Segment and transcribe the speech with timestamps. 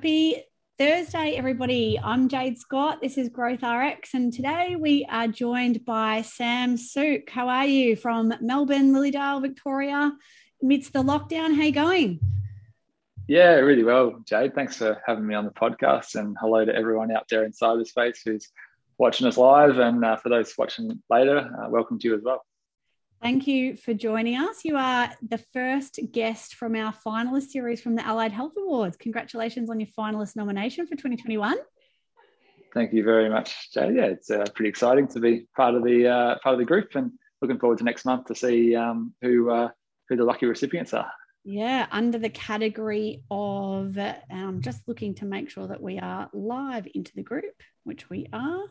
[0.00, 0.42] Happy
[0.78, 2.00] Thursday, everybody.
[2.02, 3.02] I'm Jade Scott.
[3.02, 7.28] This is Growth RX, and today we are joined by Sam Suke.
[7.28, 10.10] How are you from Melbourne, Lilydale, Victoria,
[10.62, 11.54] amidst the lockdown?
[11.54, 12.18] How you going?
[13.28, 14.54] Yeah, really well, Jade.
[14.54, 18.20] Thanks for having me on the podcast, and hello to everyone out there in cyberspace
[18.24, 18.48] who's
[18.96, 22.42] watching us live, and uh, for those watching later, uh, welcome to you as well.
[23.22, 24.64] Thank you for joining us.
[24.64, 28.96] You are the first guest from our finalist series from the Allied Health Awards.
[28.96, 31.58] Congratulations on your finalist nomination for 2021.
[32.72, 33.92] Thank you very much, Jay.
[33.94, 36.94] Yeah, it's uh, pretty exciting to be part of the uh, part of the group,
[36.94, 39.68] and looking forward to next month to see um, who uh,
[40.08, 41.10] who the lucky recipients are.
[41.44, 43.98] Yeah, under the category of
[44.30, 48.28] um, just looking to make sure that we are live into the group, which we
[48.32, 48.62] are,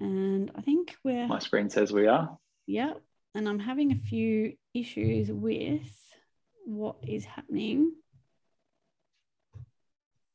[0.00, 1.26] and I think we're.
[1.28, 2.36] My screen says we are.
[2.66, 2.94] Yeah,
[3.34, 5.90] and I'm having a few issues with
[6.64, 7.92] what is happening.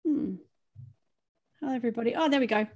[0.05, 0.35] Hmm.
[1.59, 2.15] Hello, everybody.
[2.15, 2.67] Oh, there we go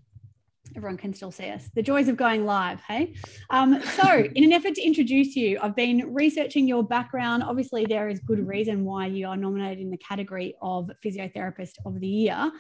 [0.76, 1.70] everyone can still see us.
[1.76, 3.16] The joys of going live, hey?
[3.50, 7.44] Um, so, in an effort to introduce you, I've been researching your background.
[7.44, 12.00] Obviously, there is good reason why you are nominated in the category of Physiotherapist of
[12.00, 12.52] the Year.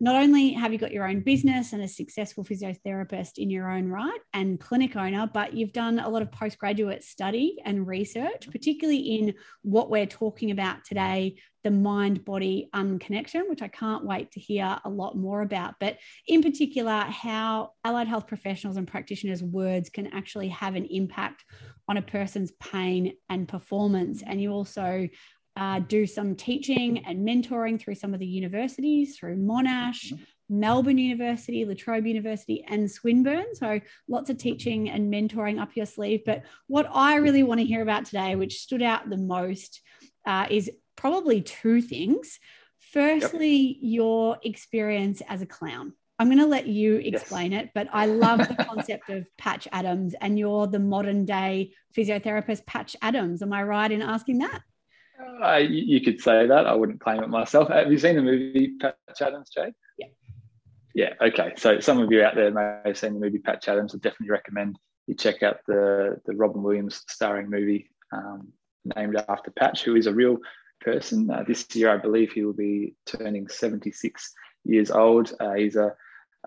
[0.00, 3.88] Not only have you got your own business and a successful physiotherapist in your own
[3.88, 8.98] right and clinic owner, but you've done a lot of postgraduate study and research, particularly
[8.98, 14.40] in what we're talking about today the mind body unconnection, which I can't wait to
[14.40, 15.74] hear a lot more about.
[15.80, 15.98] But
[16.28, 21.44] in particular, how allied health professionals and practitioners' words can actually have an impact
[21.88, 24.22] on a person's pain and performance.
[24.24, 25.08] And you also
[25.56, 30.12] uh, do some teaching and mentoring through some of the universities, through Monash.
[30.50, 33.54] Melbourne University, La Trobe University, and Swinburne.
[33.54, 36.20] So lots of teaching and mentoring up your sleeve.
[36.26, 39.80] But what I really want to hear about today, which stood out the most,
[40.26, 40.70] uh, is
[41.04, 42.40] probably two things.
[42.92, 43.76] Firstly, yep.
[43.80, 45.92] your experience as a clown.
[46.18, 47.64] I'm going to let you explain yes.
[47.64, 52.64] it, but I love the concept of Patch Adams, and you're the modern day physiotherapist,
[52.64, 53.42] Patch Adams.
[53.42, 54.62] Am I right in asking that?
[55.42, 56.66] Uh, you could say that.
[56.66, 57.68] I wouldn't claim it myself.
[57.68, 59.74] Have you seen the movie Patch Adams, Jade?
[59.98, 60.06] Yeah.
[60.94, 61.12] Yeah.
[61.20, 61.52] Okay.
[61.58, 63.94] So some of you out there may have seen the movie Patch Adams.
[63.94, 68.52] I definitely recommend you check out the the Robin Williams starring movie um,
[68.96, 70.38] named after Patch, who is a real
[70.84, 71.30] person.
[71.30, 74.32] Uh, this year, I believe he will be turning 76
[74.64, 75.32] years old.
[75.40, 75.94] Uh, he's a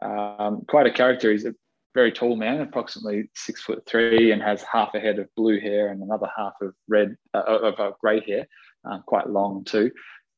[0.02, 1.32] um, quite a character.
[1.32, 1.56] He's a
[1.96, 5.90] very tall man, approximately six foot three, and has half a head of blue hair
[5.90, 8.48] and another half of red uh, of grey hair,
[8.90, 9.92] uh, quite long too.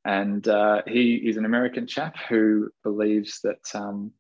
[0.06, 4.14] And uh, he is an American chap who believes that um,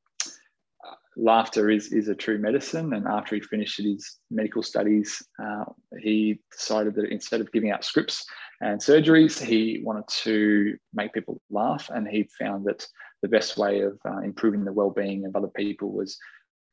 [1.16, 2.94] laughter is, is a true medicine.
[2.94, 5.66] And after he finished his medical studies, uh,
[6.00, 8.26] he decided that instead of giving out scripts
[8.62, 11.90] and surgeries, he wanted to make people laugh.
[11.94, 12.86] And he found that
[13.22, 16.18] the best way of uh, improving the well-being of other people was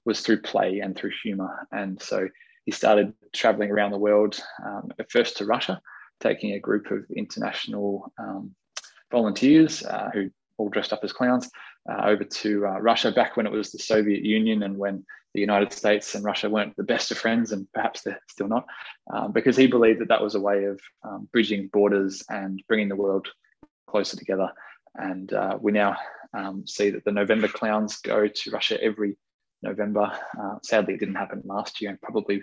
[0.04, 1.66] was through play and through humor.
[1.72, 2.28] And so
[2.64, 5.80] he started traveling around the world, um, first to Russia,
[6.20, 8.54] taking a group of international um,
[9.10, 11.50] volunteers uh, who all dressed up as clowns
[11.91, 15.04] uh, over to uh, Russia back when it was the Soviet Union and when
[15.36, 18.64] the United States and Russia weren't the best of friends, and perhaps they're still not,
[19.12, 22.88] um, because he believed that that was a way of um, bridging borders and bringing
[22.88, 23.28] the world
[23.86, 24.48] closer together.
[24.94, 25.98] And uh, we now
[26.32, 29.19] um, see that the November clowns go to Russia every
[29.62, 30.10] November.
[30.41, 32.42] Uh, sadly, it didn't happen last year and probably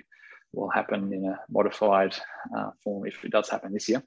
[0.54, 2.16] will happen in a modified
[2.56, 4.04] uh, form if it does happen this year.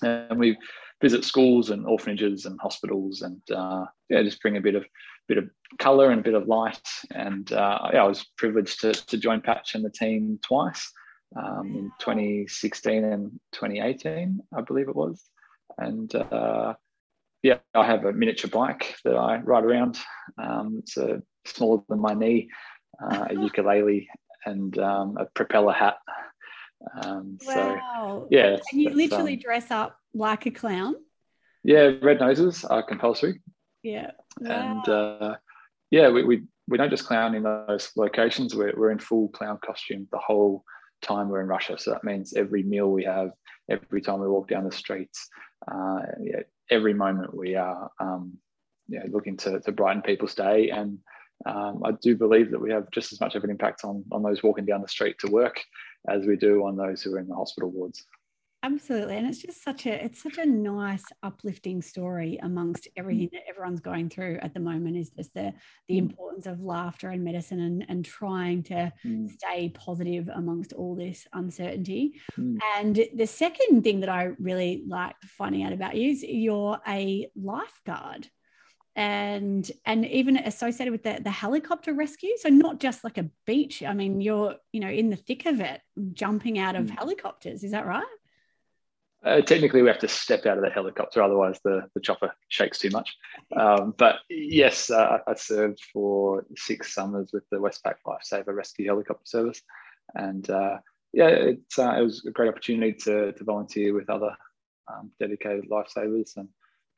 [0.00, 0.56] And we
[1.00, 4.84] visit schools and orphanages and hospitals and uh, yeah, just bring a bit of
[5.28, 5.48] bit of
[5.78, 6.88] color and a bit of light.
[7.10, 10.92] And uh, yeah, I was privileged to, to join Patch and the team twice
[11.34, 15.22] um, in 2016 and 2018, I believe it was.
[15.78, 16.74] And uh,
[17.42, 19.98] yeah, I have a miniature bike that I ride around.
[20.38, 22.48] Um, it's a, smaller than my knee,
[23.02, 24.08] uh, a ukulele,
[24.44, 25.96] and um, a propeller hat.
[27.02, 27.54] Um, wow.
[27.54, 28.58] So, yeah.
[28.72, 30.94] And you literally um, dress up like a clown?
[31.62, 33.40] Yeah, red noses are compulsory.
[33.82, 34.12] Yeah.
[34.40, 34.50] Wow.
[34.50, 35.36] And uh,
[35.90, 39.58] yeah, we, we, we don't just clown in those locations, we're, we're in full clown
[39.64, 40.64] costume the whole
[41.02, 41.78] time we're in Russia.
[41.78, 43.30] So that means every meal we have,
[43.70, 45.28] every time we walk down the streets,
[45.70, 46.40] uh, yeah,
[46.70, 48.32] every moment we are um,
[48.88, 50.70] yeah, looking to, to brighten people's day.
[50.70, 50.98] And
[51.44, 54.22] um, I do believe that we have just as much of an impact on, on
[54.22, 55.62] those walking down the street to work
[56.08, 58.06] as we do on those who are in the hospital wards
[58.66, 63.42] absolutely and it's just such a it's such a nice uplifting story amongst everything that
[63.48, 65.52] everyone's going through at the moment is just the
[65.88, 65.98] the mm.
[65.98, 69.30] importance of laughter and medicine and and trying to mm.
[69.30, 72.58] stay positive amongst all this uncertainty mm.
[72.76, 77.30] and the second thing that i really like finding out about you is you're a
[77.36, 78.28] lifeguard
[78.96, 82.30] and and even associated with the, the helicopter rescue.
[82.38, 85.60] So not just like a beach i mean you're you know in the thick of
[85.60, 85.80] it
[86.12, 86.98] jumping out of mm.
[86.98, 88.04] helicopters is that right?
[89.24, 92.78] Uh, technically we have to step out of the helicopter otherwise the, the chopper shakes
[92.78, 93.14] too much.
[93.54, 99.26] Um, but yes uh, i served for six summers with the westpac lifesaver rescue helicopter
[99.26, 99.60] service.
[100.14, 100.78] And uh,
[101.12, 104.34] yeah it's, uh, it was a great opportunity to, to volunteer with other
[104.88, 106.48] um, dedicated lifesavers and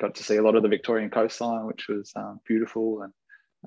[0.01, 3.13] got to see a lot of the Victorian coastline, which was um, beautiful, and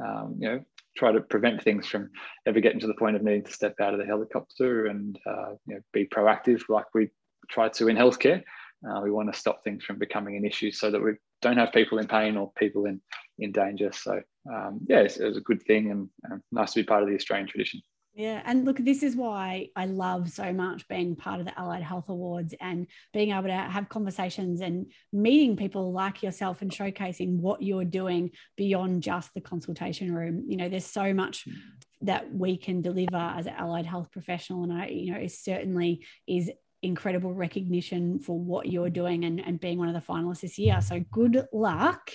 [0.03, 0.63] um, you know,
[0.97, 2.09] try to prevent things from
[2.45, 5.51] ever getting to the point of needing to step out of the helicopter and uh,
[5.67, 7.09] you know, be proactive, like we
[7.49, 8.41] try to in healthcare.
[8.89, 11.11] Uh, we want to stop things from becoming an issue so that we
[11.41, 12.99] don't have people in pain or people in
[13.39, 13.91] in danger.
[13.91, 17.09] So um, yeah, it was a good thing and, and nice to be part of
[17.09, 17.81] the Australian tradition.
[18.13, 18.41] Yeah.
[18.43, 22.09] And look, this is why I love so much being part of the Allied Health
[22.09, 27.61] Awards and being able to have conversations and meeting people like yourself and showcasing what
[27.61, 30.43] you're doing beyond just the consultation room.
[30.47, 31.55] You know, there's so much mm.
[32.01, 34.63] that we can deliver as an allied health professional.
[34.63, 36.51] And I, you know, it certainly is
[36.83, 40.81] incredible recognition for what you're doing and, and being one of the finalists this year.
[40.81, 42.11] So good luck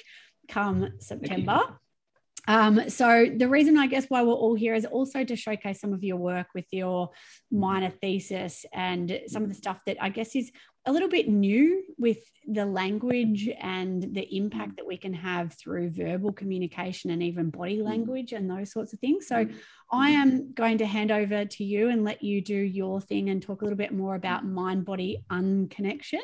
[0.49, 1.79] come September.
[2.47, 5.93] Um, so the reason I guess why we're all here is also to showcase some
[5.93, 7.11] of your work with your
[7.51, 10.51] minor thesis and some of the stuff that I guess is
[10.87, 15.91] a little bit new with the language and the impact that we can have through
[15.91, 17.85] verbal communication and even body mm.
[17.85, 19.27] language and those sorts of things.
[19.27, 19.55] So, mm.
[19.91, 23.41] I am going to hand over to you and let you do your thing and
[23.41, 26.23] talk a little bit more about mind body unconnection.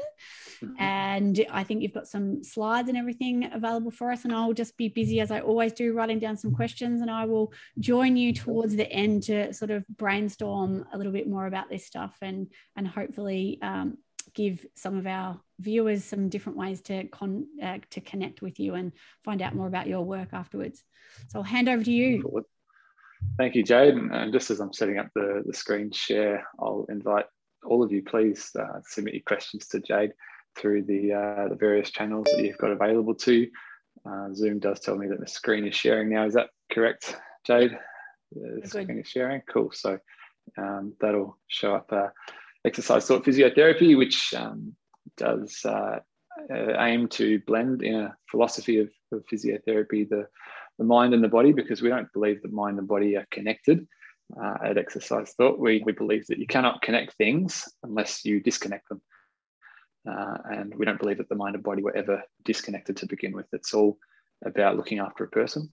[0.61, 0.83] Mm-hmm.
[0.83, 4.25] And I think you've got some slides and everything available for us.
[4.25, 7.03] And I'll just be busy as I always do, writing down some questions.
[7.03, 11.29] And I will join you towards the end to sort of brainstorm a little bit
[11.29, 13.59] more about this stuff and, and hopefully.
[13.63, 13.99] Um,
[14.35, 18.75] give some of our viewers some different ways to con uh, to connect with you
[18.75, 18.93] and
[19.25, 20.83] find out more about your work afterwards.
[21.29, 22.45] So I'll hand over to you.
[23.39, 23.95] Thank you, Jade.
[23.95, 27.27] And just as I'm setting up the, the screen share, I'll invite
[27.65, 30.13] all of you, please uh, submit your questions to Jade
[30.59, 33.49] through the, uh, the various channels that you've got available to.
[34.05, 36.27] Uh, Zoom does tell me that the screen is sharing now.
[36.27, 37.17] Is that correct,
[37.47, 37.79] Jade?
[38.33, 39.43] The screen is sharing.
[39.53, 39.71] Cool.
[39.73, 39.99] So
[40.59, 42.09] um, that'll show up uh,
[42.65, 44.75] exercise thought physiotherapy, which um,
[45.17, 45.99] does uh,
[46.51, 50.27] uh, aim to blend in a philosophy of, of, physiotherapy the,
[50.83, 53.87] the mind and the body, because we don't believe that mind and body are connected.
[54.43, 58.89] Uh, at exercise thought, we, we believe that you cannot connect things unless you disconnect
[58.89, 59.01] them.
[60.11, 63.33] Uh, and we don't believe that the mind and body were ever disconnected to begin
[63.33, 63.47] with.
[63.53, 63.99] It's all
[64.45, 65.73] about looking after a person.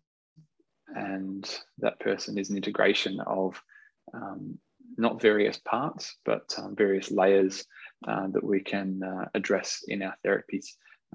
[0.96, 3.60] And that person is an integration of
[4.14, 4.60] um,
[4.98, 7.66] not various parts, but um, various layers
[8.08, 10.66] uh, that we can uh, address in our therapies.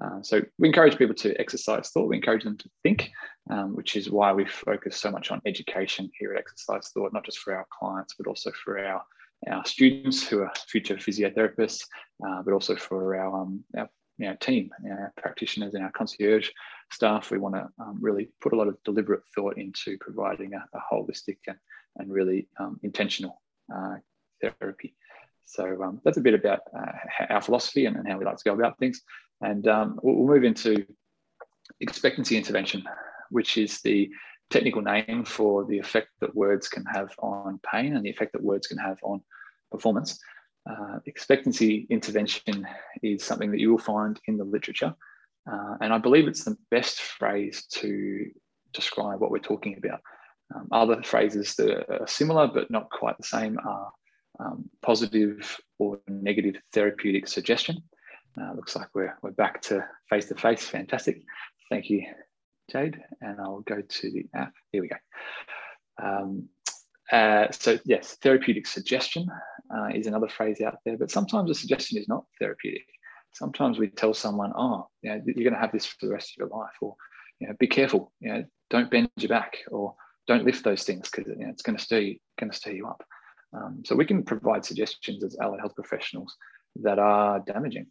[0.03, 2.09] Uh, so we encourage people to exercise thought.
[2.09, 3.11] We encourage them to think,
[3.49, 7.25] um, which is why we focus so much on education here at Exercise Thought, not
[7.25, 9.03] just for our clients, but also for our
[9.47, 11.85] our students who are future physiotherapists,
[12.25, 16.49] uh, but also for our, um, our, team, our practitioners and our concierge
[16.91, 17.31] staff.
[17.31, 20.81] We want to um, really put a lot of deliberate thought into providing a, a
[20.91, 21.57] holistic and,
[21.97, 23.41] and really um, intentional
[23.73, 23.95] uh,
[24.41, 24.95] therapy.
[25.45, 26.91] So um, that's a bit about uh,
[27.29, 29.01] our philosophy and, and, how we like to go about things.
[29.41, 30.85] And um, we'll, move into
[31.81, 32.83] expectancy intervention,
[33.29, 34.09] which is the
[34.49, 38.43] technical name for the effect that words can have on pain and the effect that
[38.43, 39.21] words can have on
[39.71, 40.19] performance.
[40.69, 42.67] Uh, expectancy intervention
[43.03, 44.93] is something that you will find in the literature.
[45.51, 48.31] Uh, and I believe it's the best phrase to
[48.73, 50.01] describe what we're talking about.
[50.53, 53.91] Um, other phrases that are similar but not quite the same are
[54.39, 57.81] um, positive or negative therapeutic suggestion.
[58.39, 60.67] Uh, looks like we're, we're back to face to face.
[60.67, 61.21] Fantastic.
[61.69, 62.05] Thank you,
[62.71, 63.01] Jade.
[63.21, 64.53] And I'll go to the app.
[64.71, 64.97] Here we go.
[66.01, 66.49] Um,
[67.11, 69.27] uh, so, yes, therapeutic suggestion
[69.75, 72.87] uh, is another phrase out there, but sometimes a suggestion is not therapeutic.
[73.33, 76.31] Sometimes we tell someone, oh, you know, you're going to have this for the rest
[76.31, 76.95] of your life, or,
[77.39, 79.93] you know, be careful, you know, don't bend your back, or
[80.25, 82.87] don't lift those things because you know, it's going to stir going to stir you
[82.87, 83.03] up.
[83.53, 86.35] Um, so we can provide suggestions as allied health professionals
[86.77, 87.87] that are damaging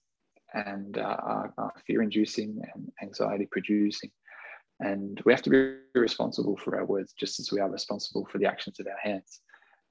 [0.52, 4.10] and uh, are, are fear-inducing and anxiety-producing.
[4.80, 8.38] And we have to be responsible for our words just as we are responsible for
[8.38, 9.40] the actions of our hands.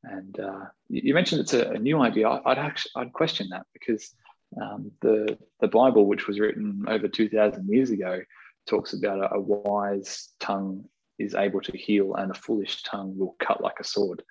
[0.04, 2.28] And uh, you mentioned it's a, a new idea.
[2.30, 4.14] I'd actually I'd question that because
[4.62, 8.22] um, the the Bible, which was written over two thousand years ago,
[8.68, 10.86] talks about a, a wise tongue
[11.18, 14.22] is able to heal, and a foolish tongue will cut like a sword.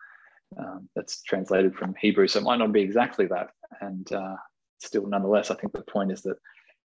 [0.59, 3.49] Um, that's translated from Hebrew, so it might not be exactly that.
[3.81, 4.37] And uh,
[4.79, 6.37] still, nonetheless, I think the point is that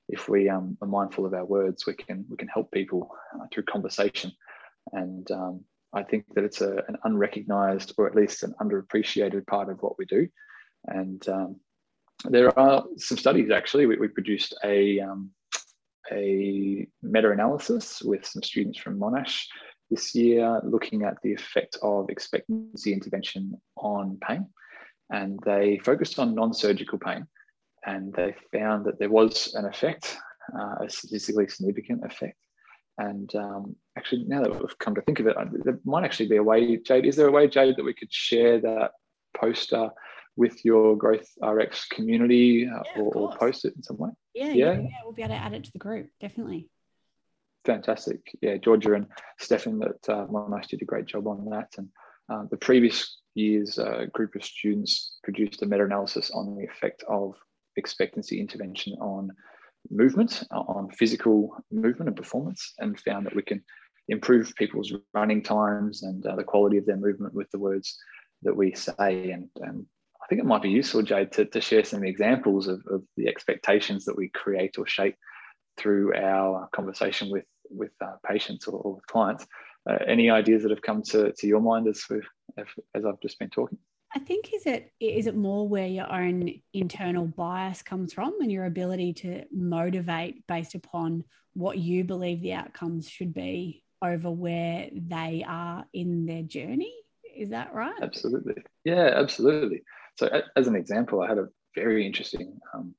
[0.10, 3.46] if we um, are mindful of our words, we can we can help people uh,
[3.52, 4.32] through conversation.
[4.92, 9.70] And um, I think that it's a, an unrecognized or at least an underappreciated part
[9.70, 10.28] of what we do.
[10.86, 11.56] And um,
[12.26, 13.86] there are some studies actually.
[13.86, 15.32] We, we produced a um,
[16.12, 19.46] a meta-analysis with some students from Monash
[19.90, 24.48] this year, looking at the effect of expectancy intervention on pain,
[25.12, 27.26] and they focused on non-surgical pain
[27.86, 30.18] and they found that there was an effect,
[30.58, 32.38] uh, a statistically significant effect.
[32.98, 36.38] And um, actually, now that we've come to think of it, there might actually be
[36.38, 37.06] a way, Jade.
[37.06, 38.92] Is there a way, Jade, that we could share that
[39.36, 39.90] poster
[40.36, 44.10] with your Growth RX community uh, yeah, or, or, post it in some way?
[44.34, 46.70] Yeah, yeah, yeah, we'll be able to add it to the group, definitely.
[47.66, 48.20] Fantastic.
[48.42, 49.08] Yeah, Georgia and
[49.40, 51.74] Stefan that uh, Monash did a great job on that.
[51.78, 51.90] And
[52.30, 57.36] uh, the previous year's uh, group of students produced a meta-analysis on the effect of
[57.78, 59.32] expectancy intervention on
[59.90, 63.64] movement, on physical movement and performance, and found that we can
[64.08, 67.98] improve people's running times and uh, the quality of their movement with the words
[68.44, 69.32] that we say.
[69.32, 69.86] And, and
[70.22, 73.28] I think it might be useful, Jade, to, to share some examples of, of the
[73.28, 75.16] expectations that we create or shape
[75.78, 79.46] through our conversation with with uh, patients or, or, with clients.
[79.90, 82.22] Uh, any ideas that have come to, to your mind as, we,
[82.96, 83.78] as I've just been talking?
[84.16, 88.52] I think is it is it more where your own internal bias comes from and
[88.52, 94.90] your ability to motivate based upon what you believe the outcomes should be over where
[94.94, 96.94] they are in their journey.
[97.36, 97.96] Is that right?
[98.02, 98.64] Absolutely.
[98.84, 99.84] Yeah, absolutely.
[100.20, 102.94] So, as an example, I had a very interesting um,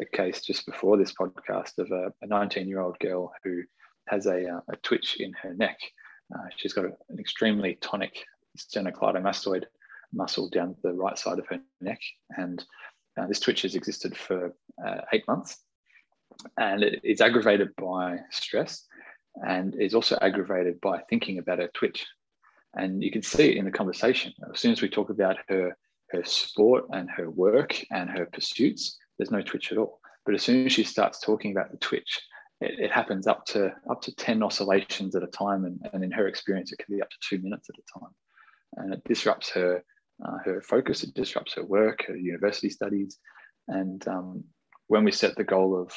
[0.00, 3.62] a case just before this podcast of a 19 year old girl who
[4.08, 5.78] has a, uh, a twitch in her neck.
[6.34, 8.24] Uh, she's got an extremely tonic
[8.58, 9.64] sternocleidomastoid
[10.12, 12.00] muscle down the right side of her neck.
[12.36, 12.64] And
[13.18, 14.54] uh, this twitch has existed for
[14.84, 15.58] uh, eight months.
[16.56, 18.86] And it, it's aggravated by stress
[19.36, 22.06] and is also aggravated by thinking about her twitch.
[22.74, 24.32] And you can see it in the conversation.
[24.52, 25.76] As soon as we talk about her,
[26.10, 30.00] her sport and her work and her pursuits, there's no twitch at all.
[30.24, 32.20] But as soon as she starts talking about the twitch,
[32.60, 35.64] it, it, happens up to up to 10 oscillations at a time.
[35.64, 38.10] And, and in her experience, it can be up to two minutes at a time.
[38.76, 39.82] And it disrupts her
[40.24, 43.18] uh, her focus, it disrupts her work, her university studies.
[43.68, 44.44] And um,
[44.88, 45.92] when we set the goal of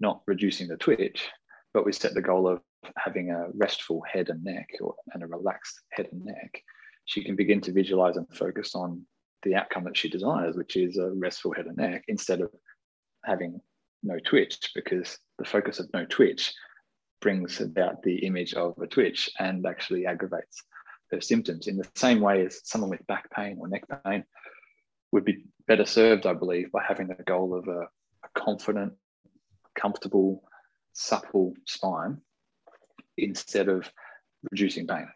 [0.00, 1.28] not reducing the twitch,
[1.72, 2.60] but we set the goal of
[2.96, 6.62] having a restful head and neck or, and a relaxed head and neck,
[7.04, 9.02] she can begin to visualize and focus on
[9.42, 12.50] the outcome that she desires, which is a restful head and neck, instead of
[13.24, 13.60] having
[14.02, 16.52] no twitch, because the focus of no twitch
[17.20, 20.62] brings about the image of a twitch and actually aggravates
[21.20, 24.24] symptoms in the same way as someone with back pain or neck pain
[25.12, 28.94] would be better served, I believe, by having the goal of a, a confident,
[29.78, 30.42] comfortable,
[30.92, 32.20] supple spine
[33.16, 33.90] instead of
[34.50, 35.08] reducing pain.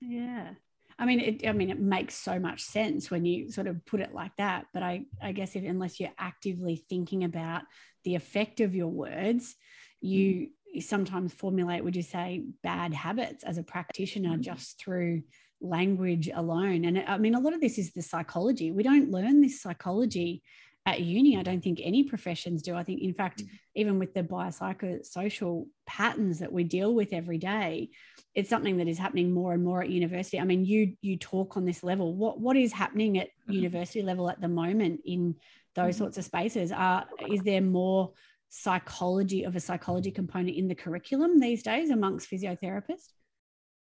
[0.00, 0.50] Yeah.
[0.98, 4.00] I mean, it, I mean, it makes so much sense when you sort of put
[4.00, 4.66] it like that.
[4.72, 7.62] But I, I guess if unless you're actively thinking about
[8.04, 9.56] the effect of your words,
[10.00, 10.44] you hmm.
[10.80, 14.42] Sometimes formulate, would you say, bad habits as a practitioner mm-hmm.
[14.42, 15.22] just through
[15.60, 16.84] language alone?
[16.84, 18.72] And I mean, a lot of this is the psychology.
[18.72, 20.42] We don't learn this psychology
[20.84, 21.36] at uni.
[21.36, 22.74] I don't think any professions do.
[22.74, 23.54] I think, in fact, mm-hmm.
[23.76, 27.90] even with the biopsychosocial patterns that we deal with every day,
[28.34, 30.40] it's something that is happening more and more at university.
[30.40, 32.16] I mean, you you talk on this level.
[32.16, 33.52] What what is happening at mm-hmm.
[33.52, 35.36] university level at the moment in
[35.74, 36.04] those mm-hmm.
[36.04, 36.72] sorts of spaces?
[36.72, 38.12] Are is there more
[38.54, 43.14] psychology of a psychology component in the curriculum these days amongst physiotherapists?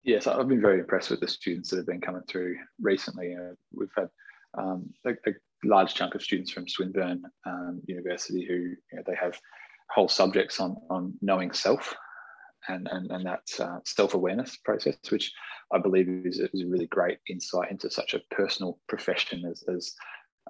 [0.03, 3.35] Yes, I've been very impressed with the students that have been coming through recently.
[3.35, 4.09] Uh, we've had
[4.57, 9.15] um, a, a, large chunk of students from Swinburne um, University who you know, they
[9.15, 9.39] have
[9.91, 11.95] whole subjects on, on knowing self
[12.67, 15.31] and, and, and that uh, self-awareness process, which
[15.73, 19.93] I believe is, is, a really great insight into such a personal profession as, as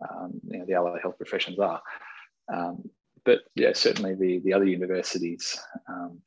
[0.01, 1.81] um, you know, the allied health professions are.
[2.51, 2.83] Um,
[3.25, 6.19] but yeah, certainly the the other universities, um,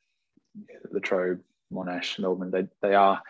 [0.91, 3.21] La Trobe, Monash, Melbourne, they, they are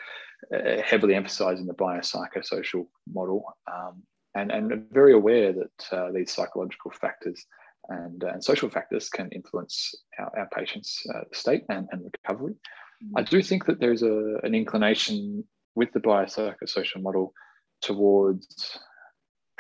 [0.53, 4.03] uh, heavily emphasising the biopsychosocial model um,
[4.35, 7.45] and, and very aware that uh, these psychological factors
[7.89, 12.53] and, uh, and social factors can influence our, our patients' uh, state and, and recovery.
[12.53, 13.17] Mm-hmm.
[13.17, 15.43] I do think that there's a, an inclination
[15.75, 17.33] with the biopsychosocial model
[17.81, 18.79] towards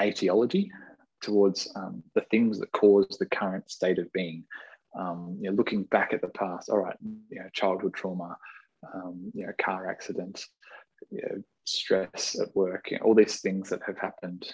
[0.01, 0.71] etiology
[1.23, 4.43] towards um, the things that cause the current state of being.
[4.95, 6.97] Um, you know, looking back at the past, all right,
[7.29, 8.37] you know, childhood trauma,
[8.93, 10.45] um, you know, car accident,
[11.09, 14.53] you know, stress at work, you know, all these things that have happened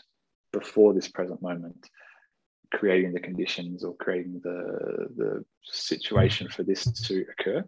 [0.53, 1.89] before this present moment.
[2.71, 4.59] creating the conditions or creating the
[5.19, 7.61] the situation for this to occur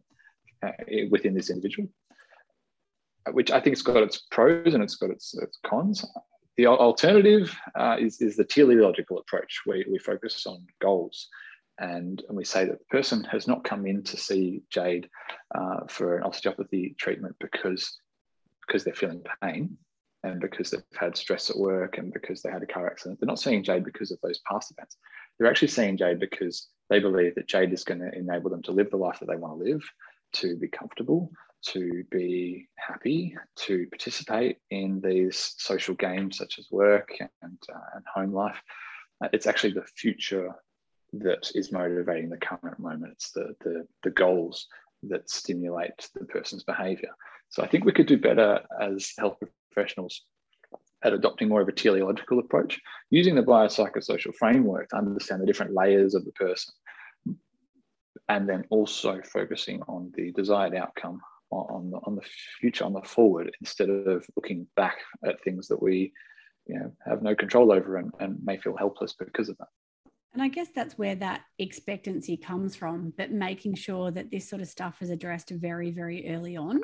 [0.65, 0.71] uh,
[1.09, 1.89] within this individual
[3.31, 6.05] which I think it's got its pros and it's got its, its cons.
[6.61, 11.27] The alternative uh, is, is the teleological approach, where we focus on goals.
[11.79, 15.09] And, and we say that the person has not come in to see Jade
[15.55, 17.97] uh, for an osteopathy treatment because,
[18.67, 19.75] because they're feeling pain
[20.21, 23.19] and because they've had stress at work and because they had a car accident.
[23.19, 24.97] They're not seeing Jade because of those past events.
[25.39, 28.71] They're actually seeing Jade because they believe that Jade is going to enable them to
[28.71, 29.81] live the life that they want to live,
[30.33, 31.31] to be comfortable,
[31.67, 38.03] to be happy, to participate in these social games such as work and, uh, and
[38.13, 38.61] home life.
[39.23, 40.53] Uh, it's actually the future
[41.13, 43.13] that is motivating the current moment.
[43.13, 44.67] It's the, the, the goals
[45.03, 47.09] that stimulate the person's behavior.
[47.49, 49.37] So I think we could do better as health
[49.71, 50.23] professionals
[51.03, 55.73] at adopting more of a teleological approach, using the biopsychosocial framework to understand the different
[55.73, 56.73] layers of the person,
[58.29, 61.19] and then also focusing on the desired outcome
[61.51, 62.21] on the, on the
[62.59, 66.13] future, on the forward, instead of looking back at things that we
[66.65, 69.67] you know, have no control over and, and may feel helpless because of that.
[70.33, 74.61] And I guess that's where that expectancy comes from, but making sure that this sort
[74.61, 76.81] of stuff is addressed very, very early on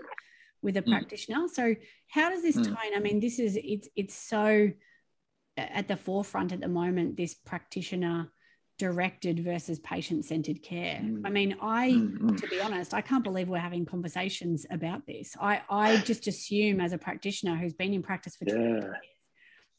[0.62, 0.90] with a mm.
[0.90, 1.48] practitioner.
[1.48, 1.76] So
[2.10, 2.66] how does this mm.
[2.66, 2.94] tie in?
[2.96, 4.70] I mean, this is it's it's so
[5.56, 8.30] at the forefront at the moment, this practitioner
[8.78, 11.00] directed versus patient centered care.
[11.04, 11.22] Mm.
[11.26, 12.40] I mean, I, mm.
[12.40, 15.36] to be honest, I can't believe we're having conversations about this.
[15.40, 18.70] I, I just assume as a practitioner who's been in practice for 20 yeah.
[18.70, 18.96] years,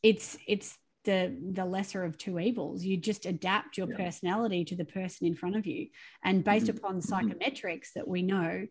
[0.03, 2.85] it's, it's the, the lesser of two evils.
[2.85, 3.97] You just adapt your yeah.
[3.97, 5.89] personality to the person in front of you.
[6.25, 6.77] And based mm.
[6.77, 8.67] upon psychometrics that we know,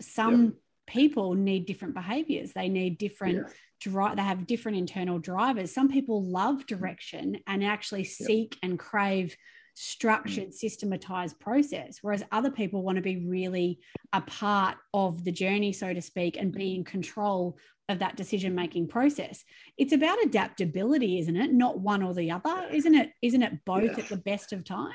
[0.00, 0.50] some yeah.
[0.86, 2.52] people need different behaviors.
[2.52, 3.46] They need different
[3.80, 9.34] drive they have different internal drivers some people love direction and actually seek and crave
[9.80, 10.54] structured, mm.
[10.54, 11.98] systematized process.
[12.02, 13.80] Whereas other people want to be really
[14.12, 17.56] a part of the journey, so to speak, and be in control
[17.88, 19.42] of that decision making process.
[19.78, 21.52] It's about adaptability, isn't it?
[21.52, 23.12] Not one or the other, isn't it?
[23.22, 24.94] Isn't it both at the best of times?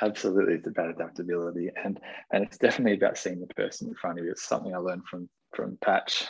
[0.00, 2.00] Absolutely, it's about adaptability, and
[2.32, 4.32] and it's definitely about seeing the person in front of you.
[4.32, 6.24] It's something I learned from from Patch.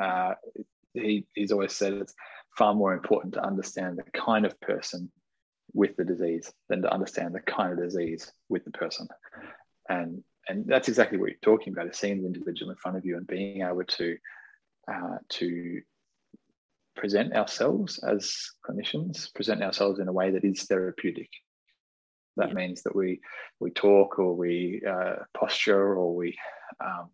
[0.00, 0.34] Uh,
[0.94, 2.14] he, he's always said it's
[2.56, 5.12] far more important to understand the kind of person
[5.74, 9.08] with the disease than to understand the kind of disease with the person.
[9.88, 13.04] And and that's exactly what you're talking about: is seeing the individual in front of
[13.04, 14.16] you and being able to
[14.90, 15.80] uh, to
[16.96, 21.30] present ourselves as clinicians, present ourselves in a way that is therapeutic.
[22.36, 22.54] That yeah.
[22.54, 23.20] means that we
[23.60, 26.36] we talk or we uh, posture or we
[26.84, 27.10] um,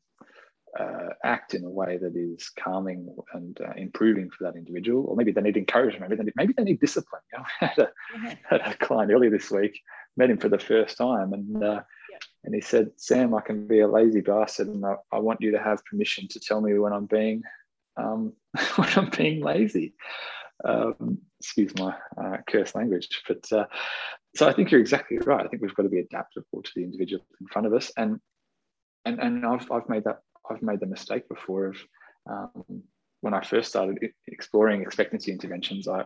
[0.79, 5.17] uh, act in a way that is calming and uh, improving for that individual, or
[5.17, 7.23] maybe they need encouragement, maybe they need, maybe they need discipline.
[7.33, 7.89] You know, I had a,
[8.23, 8.35] yeah.
[8.49, 9.81] had a client earlier this week,
[10.17, 12.19] met him for the first time, and uh, yeah.
[12.45, 15.51] and he said, "Sam, I can be a lazy bastard, and I, I, want you
[15.53, 17.43] to have permission to tell me when I'm being
[17.97, 18.33] um,
[18.77, 19.95] when I'm being lazy."
[20.63, 23.65] Um, excuse my uh, curse language, but uh,
[24.37, 25.45] so I think you're exactly right.
[25.45, 28.21] I think we've got to be adaptable to the individual in front of us, and
[29.05, 31.77] and and I've I've made that I've made the mistake before of
[32.29, 32.83] um,
[33.21, 36.05] when I first started exploring expectancy interventions, I,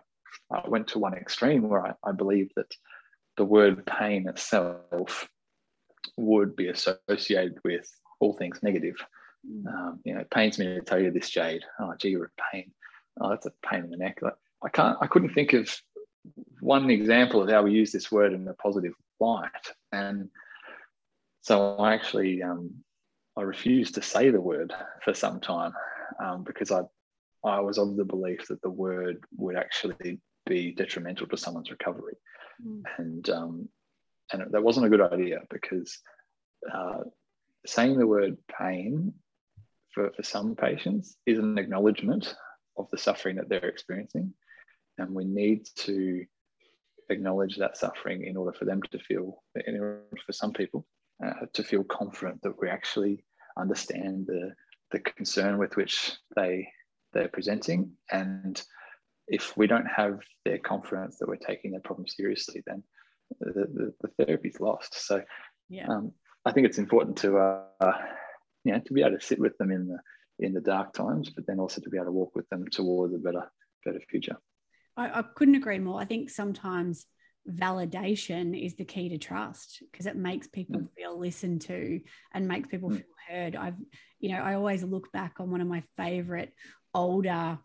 [0.50, 2.72] I went to one extreme where I, I believed that
[3.36, 5.28] the word pain itself
[6.16, 7.88] would be associated with
[8.20, 8.96] all things negative.
[9.48, 9.66] Mm.
[9.66, 11.62] Um, you know, it pains me to tell you this, Jade.
[11.80, 12.70] Oh, gee, you're a pain.
[13.20, 14.18] Oh, that's a pain in the neck.
[14.22, 14.98] Like, I can't.
[15.00, 15.70] I couldn't think of
[16.60, 19.50] one example of how we use this word in a positive light,
[19.92, 20.30] and
[21.42, 22.70] so I actually um,
[23.36, 25.72] I refused to say the word for some time
[26.22, 26.82] um, because I
[27.44, 32.14] I was of the belief that the word would actually be detrimental to someone's recovery,
[32.64, 32.82] mm.
[32.98, 33.68] and um,
[34.32, 35.98] and that wasn't a good idea because
[36.72, 37.00] uh,
[37.66, 39.12] saying the word pain
[39.92, 42.34] for, for some patients is an acknowledgement
[42.76, 44.32] of the suffering that they're experiencing,
[44.98, 46.24] and we need to
[47.10, 50.86] acknowledge that suffering in order for them to feel, in order for some people,
[51.24, 53.24] uh, to feel confident that we actually
[53.58, 54.52] understand the
[54.90, 56.68] the concern with which they
[57.12, 57.92] they're presenting.
[58.10, 58.60] And
[59.26, 62.82] if we don't have their confidence that we're taking their problem seriously then
[63.40, 65.06] the, the, the therapy's lost.
[65.06, 65.22] So
[65.68, 65.88] yeah.
[65.88, 66.12] um,
[66.44, 67.98] i think it's important to uh,
[68.64, 69.98] you know to be able to sit with them in the
[70.44, 73.14] in the dark times but then also to be able to walk with them towards
[73.14, 73.50] a better
[73.84, 74.36] better future.
[74.96, 76.00] I, I couldn't agree more.
[76.00, 77.06] I think sometimes
[77.50, 80.88] validation is the key to trust because it makes people mm.
[80.96, 82.00] feel listened to
[82.32, 82.96] and makes people mm.
[82.96, 83.56] feel heard.
[83.56, 83.76] I've,
[84.18, 86.52] you know, I always look back on one of my favorite
[86.94, 87.58] older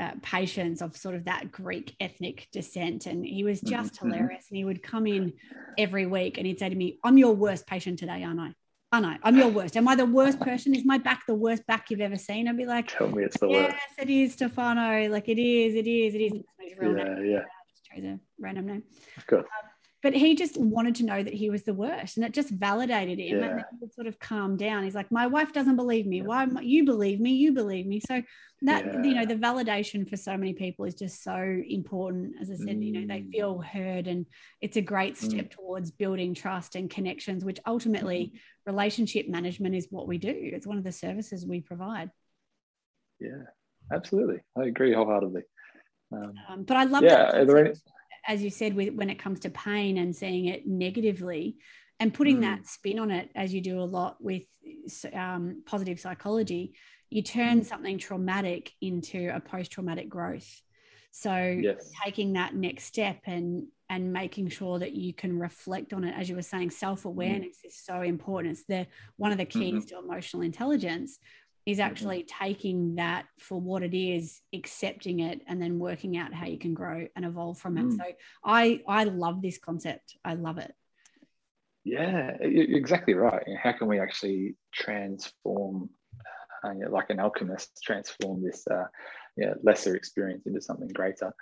[0.00, 3.06] uh, patients of sort of that Greek ethnic descent.
[3.06, 4.46] And he was Mm-hmm, just hilarious.
[4.50, 5.32] And he would come in
[5.76, 8.54] every week and he'd say to me, I'm your worst patient today, aren't I?
[8.92, 9.18] Aren't I?
[9.22, 9.76] I'm your worst.
[9.76, 10.74] Am I the worst person?
[10.74, 12.48] Is my back the worst back you've ever seen?
[12.48, 13.76] I'd be like, Tell me it's the Yes, worst.
[13.98, 15.08] Yes, it is, Stefano.
[15.08, 16.32] Like it is, it is, it is.
[16.34, 16.96] It's his name.
[16.96, 17.44] Yeah, yeah,
[17.98, 18.82] I just chose a random name.
[19.16, 19.46] of course.
[20.00, 23.18] But he just wanted to know that he was the worst, and it just validated
[23.18, 23.42] him.
[23.42, 24.84] And then he would sort of calm down.
[24.84, 26.18] He's like, "My wife doesn't believe me.
[26.18, 26.22] Yeah.
[26.22, 26.46] Why?
[26.62, 27.32] You believe me?
[27.32, 28.22] You believe me." So
[28.62, 31.36] that you know, the validation for so many people is just so
[31.68, 32.36] important.
[32.40, 33.32] As I said, you know, they Mm.
[33.32, 34.26] feel heard, and
[34.60, 37.44] it's a great step towards building trust and connections.
[37.44, 38.70] Which ultimately, Mm-hmm.
[38.70, 40.32] relationship management is what we do.
[40.32, 42.10] It's one of the services we provide.
[43.18, 43.42] Yeah,
[43.92, 44.40] absolutely.
[44.56, 45.42] I agree wholeheartedly.
[46.12, 47.72] Um, Um, but I love yeah, that any,
[48.26, 51.58] as you said, with, when it comes to pain and seeing it negatively
[52.00, 52.42] and putting Mm.
[52.42, 54.42] that spin on it, as you do a lot with
[55.12, 56.74] um, positive psychology,
[57.10, 57.64] you turn Mm.
[57.66, 60.62] something traumatic into a post traumatic growth.
[61.10, 66.04] So yes, taking that next step and and making sure that you can reflect on
[66.04, 69.46] it as you were saying self awareness is so important it's the one of the
[69.46, 71.18] keys to emotional intelligence
[71.68, 76.46] is actually taking that for what it is accepting it and then working out how
[76.46, 77.96] you can grow and evolve from it Mm.
[77.98, 78.04] so
[78.44, 80.72] i i love this concept i love it
[81.84, 83.46] yeah, you're exactly right.
[83.62, 85.88] How can we actually transform,
[86.62, 88.84] uh, you know, like an alchemist, transform this uh,
[89.38, 91.32] yeah, lesser experience into something greater?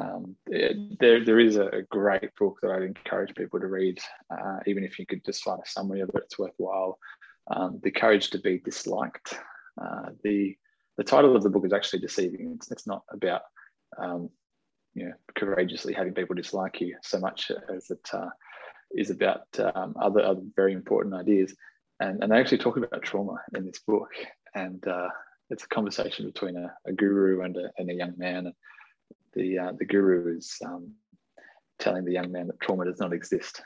[0.00, 3.98] Um, there, there is a great book that I'd encourage people to read,
[4.30, 6.98] uh, even if you could just find a summary of it, it's worthwhile.
[7.54, 9.34] Um, the Courage to Be Disliked.
[9.80, 10.56] Uh, the
[10.96, 12.52] the title of the book is actually deceiving.
[12.56, 13.42] It's, it's not about
[13.98, 14.30] um,
[14.94, 18.28] you know courageously having people dislike you so much as it uh,
[18.92, 21.54] is about um, other, other very important ideas.
[22.00, 24.10] And, and they actually talk about trauma in this book.
[24.54, 25.08] And uh,
[25.50, 28.46] it's a conversation between a, a guru and a, and a young man.
[28.46, 28.54] And
[29.34, 30.92] the, uh, the guru is um,
[31.78, 33.62] telling the young man that trauma does not exist.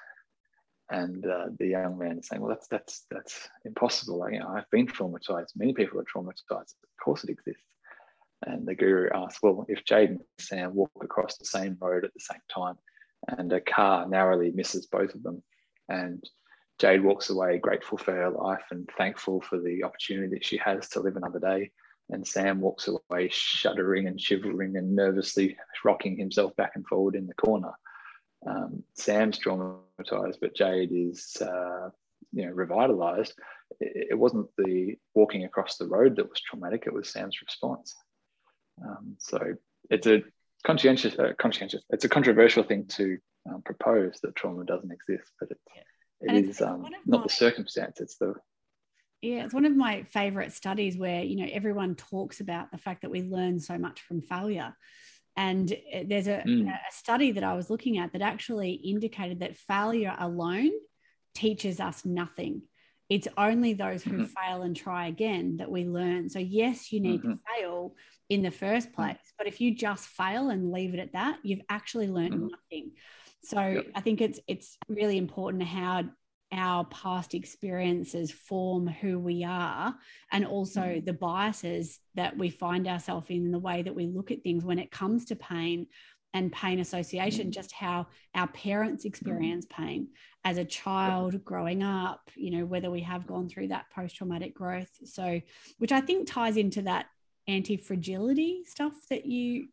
[0.90, 4.28] And uh, the young man is saying, well, that's, that's, that's impossible.
[4.30, 5.56] You know, I've been traumatized.
[5.56, 6.74] Many people are traumatized.
[6.82, 7.62] Of course it exists.
[8.46, 12.12] And the guru asks, well, if Jade and Sam walk across the same road at
[12.12, 12.76] the same time,
[13.28, 15.42] and a car narrowly misses both of them.
[15.88, 16.22] And
[16.78, 20.88] Jade walks away grateful for her life and thankful for the opportunity that she has
[20.90, 21.70] to live another day.
[22.10, 27.26] And Sam walks away shuddering and shivering and nervously rocking himself back and forward in
[27.26, 27.72] the corner.
[28.46, 31.90] Um, Sam's traumatized, but Jade is, uh,
[32.32, 33.34] you know, revitalized.
[33.80, 37.94] It, it, wasn't the walking across the road that was traumatic; it was Sam's response.
[38.84, 39.38] Um, so
[39.90, 40.22] it's a
[40.66, 41.82] conscientious, uh, conscientious.
[41.90, 45.58] It's a controversial thing to um, propose that trauma doesn't exist, but it,
[46.22, 48.00] it's- it's um, not my- the circumstance.
[48.00, 48.34] It's the
[49.22, 53.02] Yeah, it's one of my favorite studies where, you know, everyone talks about the fact
[53.02, 54.76] that we learn so much from failure.
[55.36, 56.68] And uh, there's a, Mm.
[56.68, 60.70] a study that I was looking at that actually indicated that failure alone
[61.34, 62.62] teaches us nothing.
[63.08, 64.28] It's only those who Mhm.
[64.30, 66.28] fail and try again that we learn.
[66.28, 67.96] So, yes, you need to fail
[68.28, 68.94] in the first Mm.
[68.94, 72.50] place, but if you just fail and leave it at that, you've actually learned Mhm.
[72.50, 72.92] nothing.
[73.42, 73.86] So, Yep.
[73.94, 76.04] I think it's it's really important how
[76.54, 79.94] our past experiences form who we are
[80.32, 81.04] and also Mhm.
[81.04, 84.78] the biases that we find ourselves in the way that we look at things when
[84.78, 85.86] it comes to pain
[86.32, 87.52] and pain association Mhm.
[87.52, 90.08] just how our parents experience pain
[90.44, 94.90] as a child growing up you know whether we have gone through that post-traumatic growth
[95.04, 95.40] so
[95.78, 97.06] which i think ties into that
[97.46, 99.68] anti-fragility stuff that you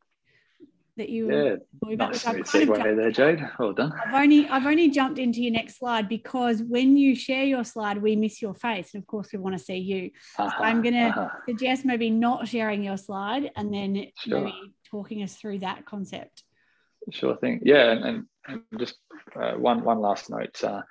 [1.01, 3.41] that you yeah, talking about, nice I've kind of jumped there, Jade.
[3.57, 3.91] Well done.
[4.05, 7.97] I've only I've only jumped into your next slide because when you share your slide,
[8.01, 10.11] we miss your face, and of course we want to see you.
[10.37, 11.29] Uh-huh, I'm gonna uh-huh.
[11.49, 14.41] suggest maybe not sharing your slide and then Sure.
[14.41, 16.43] maybe talking us through that concept.
[17.09, 17.61] Sure thing.
[17.63, 18.95] Yeah, and, and, and just
[19.35, 20.81] uh, one one last note uh,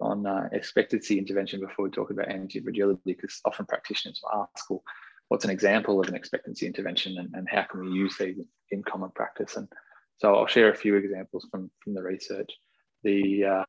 [0.00, 4.82] on uh, expectancy intervention before we talk about anti-fragility, because often practitioners will ask, well,
[5.30, 8.36] what's an example of an expectancy intervention and, and how can we use these
[8.72, 9.56] in common practice?
[9.56, 9.68] And
[10.18, 12.50] so I'll share a few examples from, from the research.
[13.04, 13.64] The uh,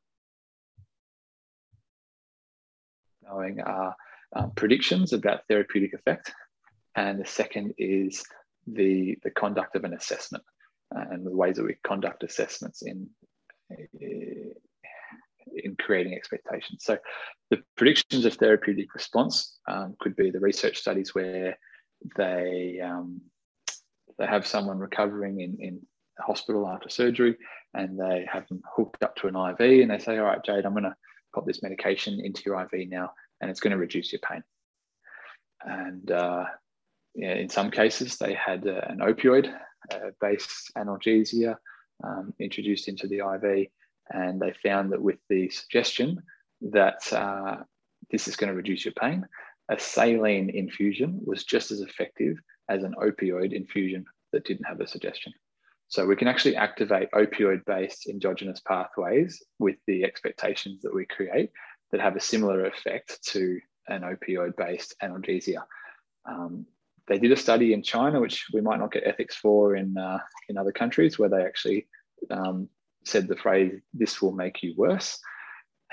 [3.22, 3.94] knowing are
[4.34, 6.32] um, predictions about therapeutic effect,
[6.96, 8.24] and the second is
[8.66, 10.42] the, the conduct of an assessment
[10.94, 13.08] uh, and the ways that we conduct assessments in
[15.54, 16.84] in creating expectations.
[16.84, 16.98] So
[17.50, 21.58] the predictions of therapeutic response um, could be the research studies where
[22.16, 23.20] they um,
[24.18, 25.80] they have someone recovering in, in
[26.18, 27.36] hospital after surgery
[27.74, 30.64] and they have them hooked up to an IV and they say, all right, Jade,
[30.66, 30.94] I'm going to
[31.34, 34.42] pop this medication into your IV now and it's going to reduce your pain.
[35.64, 36.44] And uh,
[37.14, 39.52] yeah, in some cases, they had uh, an opioid
[39.92, 40.34] uh,
[40.76, 41.56] analgesia
[42.04, 43.68] um, introduced into the IV,
[44.12, 46.22] and they found that with the suggestion
[46.60, 47.56] that uh,
[48.10, 49.26] this is going to reduce your pain,
[49.68, 52.36] a saline infusion was just as effective
[52.68, 55.32] as an opioid infusion that didn't have a suggestion.
[55.88, 61.50] So we can actually activate opioid based endogenous pathways with the expectations that we create
[61.90, 65.62] that have a similar effect to an opioid based analgesia.
[66.24, 66.66] Um,
[67.08, 70.18] they did a study in China, which we might not get ethics for in, uh,
[70.48, 71.86] in other countries, where they actually
[72.30, 72.68] um,
[73.04, 75.18] said the phrase, this will make you worse.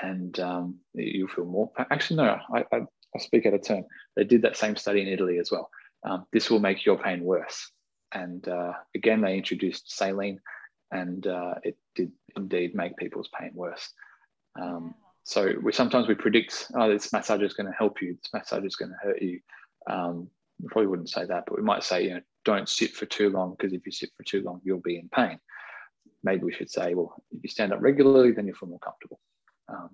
[0.01, 1.71] And um, you'll feel more.
[1.77, 2.77] Actually, no, I, I,
[3.15, 3.83] I, speak out of turn.
[4.15, 5.69] They did that same study in Italy as well.
[6.03, 7.69] Um, this will make your pain worse.
[8.13, 10.39] And uh, again, they introduced saline,
[10.91, 13.91] and uh, it did indeed make people's pain worse.
[14.59, 18.13] Um, so we sometimes we predict, oh, this massage is going to help you.
[18.13, 19.41] This massage is going to hurt you.
[19.87, 20.29] Um,
[20.61, 23.29] we probably wouldn't say that, but we might say, you know, don't sit for too
[23.29, 25.39] long because if you sit for too long, you'll be in pain.
[26.23, 29.19] Maybe we should say, well, if you stand up regularly, then you'll feel more comfortable.
[29.67, 29.89] Um,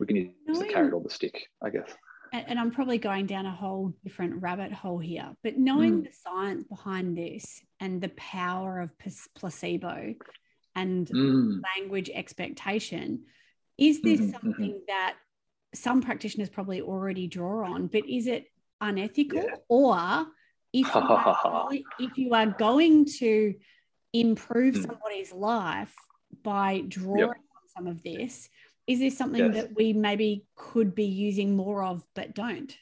[0.00, 1.94] we can use the carrot or the stick, I guess
[2.32, 6.04] and I'm probably going down a whole different rabbit hole here, but knowing mm.
[6.04, 8.92] the science behind this and the power of
[9.34, 10.14] placebo
[10.74, 11.60] and mm.
[11.76, 13.24] language expectation,
[13.76, 14.32] is this mm-hmm, mm-hmm.
[14.32, 14.84] something mm-hmm.
[14.88, 15.16] that
[15.74, 18.46] some practitioners probably already draw on, but is it
[18.80, 19.42] unethical?
[19.42, 19.56] Yeah.
[19.68, 20.26] Or
[20.72, 23.54] if you, are, if you are going to
[24.12, 24.86] improve mm.
[24.86, 25.94] somebody's life
[26.42, 27.28] by drawing yep.
[27.28, 28.48] on some of this,
[28.86, 29.54] is this something yes.
[29.54, 32.76] that we maybe could be using more of but don't?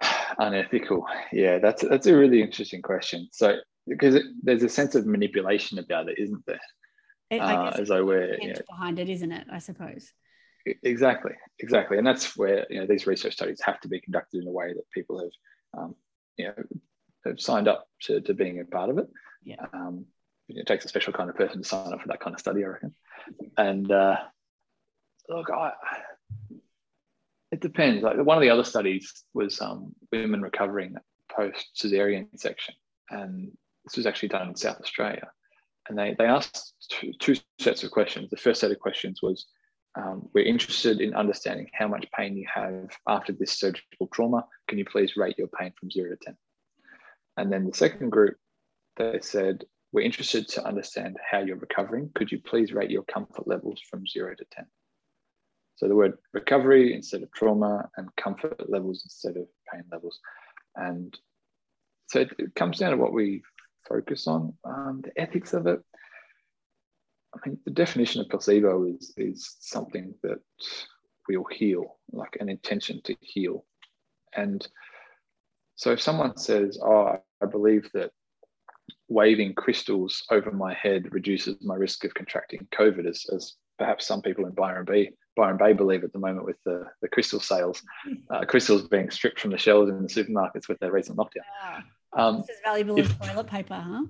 [0.38, 1.06] Unethical.
[1.32, 3.28] Yeah, that's that's a really interesting question.
[3.32, 6.60] So because it, there's a sense of manipulation about it, isn't there?
[7.30, 9.46] It, uh, as though we're know, behind it, isn't it?
[9.50, 10.12] I suppose.
[10.82, 14.48] Exactly, exactly, and that's where you know these research studies have to be conducted in
[14.48, 15.94] a way that people have, um,
[16.36, 16.54] you know,
[17.26, 19.06] have signed up to, to being a part of it.
[19.44, 19.66] Yeah.
[19.72, 20.06] Um,
[20.48, 22.64] it takes a special kind of person to sign up for that kind of study,
[22.64, 22.94] I reckon.
[23.56, 24.16] And uh,
[25.28, 25.72] look, I,
[27.50, 28.02] it depends.
[28.02, 30.96] Like one of the other studies was um, women recovering
[31.34, 32.74] post cesarean section,
[33.10, 33.52] and
[33.84, 35.28] this was actually done in South Australia.
[35.88, 38.30] And they they asked two, two sets of questions.
[38.30, 39.46] The first set of questions was,
[39.96, 44.46] um, "We're interested in understanding how much pain you have after this surgical trauma.
[44.68, 46.36] Can you please rate your pain from zero to 10?
[47.36, 48.36] And then the second group,
[48.96, 52.10] they said, we're interested to understand how you're recovering.
[52.14, 54.66] Could you please rate your comfort levels from zero to 10?
[55.76, 60.18] So the word recovery instead of trauma and comfort levels instead of pain levels.
[60.76, 61.16] And
[62.08, 63.42] so it, comes down to what we
[63.88, 65.80] focus on, um, the ethics of it.
[67.34, 70.38] I mean, the definition of placebo is, is something that
[71.28, 73.64] will heal, like an intention to heal.
[74.36, 74.66] And
[75.76, 78.10] so if someone says, Oh, I believe that
[79.08, 84.22] waving crystals over my head reduces my risk of contracting COVID, as, as perhaps some
[84.22, 87.82] people in Byron Bay, Byron Bay believe at the moment with the, the crystal sales,
[88.30, 91.42] uh, crystals being stripped from the shelves in the supermarkets with their recent lockdown.
[91.62, 91.80] Yeah.
[92.12, 94.04] Um, just as valuable if, as toilet paper, huh?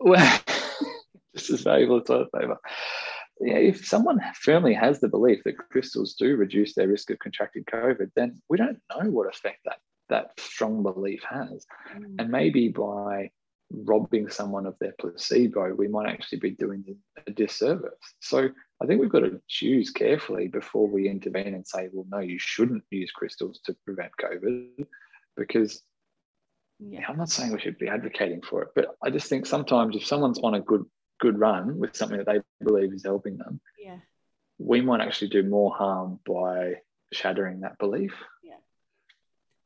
[0.00, 0.40] Well,
[1.36, 2.58] just as valuable as toilet paper.
[3.40, 7.62] Yeah, if someone firmly has the belief that crystals do reduce their risk of contracting
[7.64, 11.66] COVID, then we don't know what effect that that strong belief has.
[11.94, 12.16] Mm.
[12.18, 13.30] And maybe by
[13.70, 17.92] robbing someone of their placebo, we might actually be doing a disservice.
[18.20, 18.48] So
[18.82, 22.38] I think we've got to choose carefully before we intervene and say, well, no, you
[22.38, 24.86] shouldn't use crystals to prevent COVID,
[25.36, 25.82] because
[26.78, 27.04] yeah.
[27.08, 30.06] I'm not saying we should be advocating for it, but I just think sometimes if
[30.06, 30.84] someone's on a good
[31.20, 33.98] good run with something that they believe is helping them, yeah,
[34.58, 36.74] we might actually do more harm by
[37.12, 38.12] shattering that belief.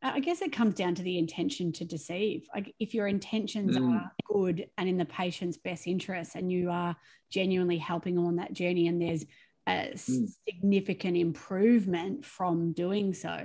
[0.02, 2.46] I guess it comes down to the intention to deceive.
[2.54, 3.94] Like if your intentions mm.
[3.94, 6.96] are good and in the patient's best interest, and you are
[7.30, 9.24] genuinely helping them on that journey, and there's
[9.68, 10.28] a mm.
[10.48, 13.38] significant improvement from doing so,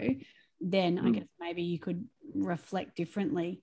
[0.60, 1.08] then mm.
[1.08, 3.62] I guess maybe you could reflect differently.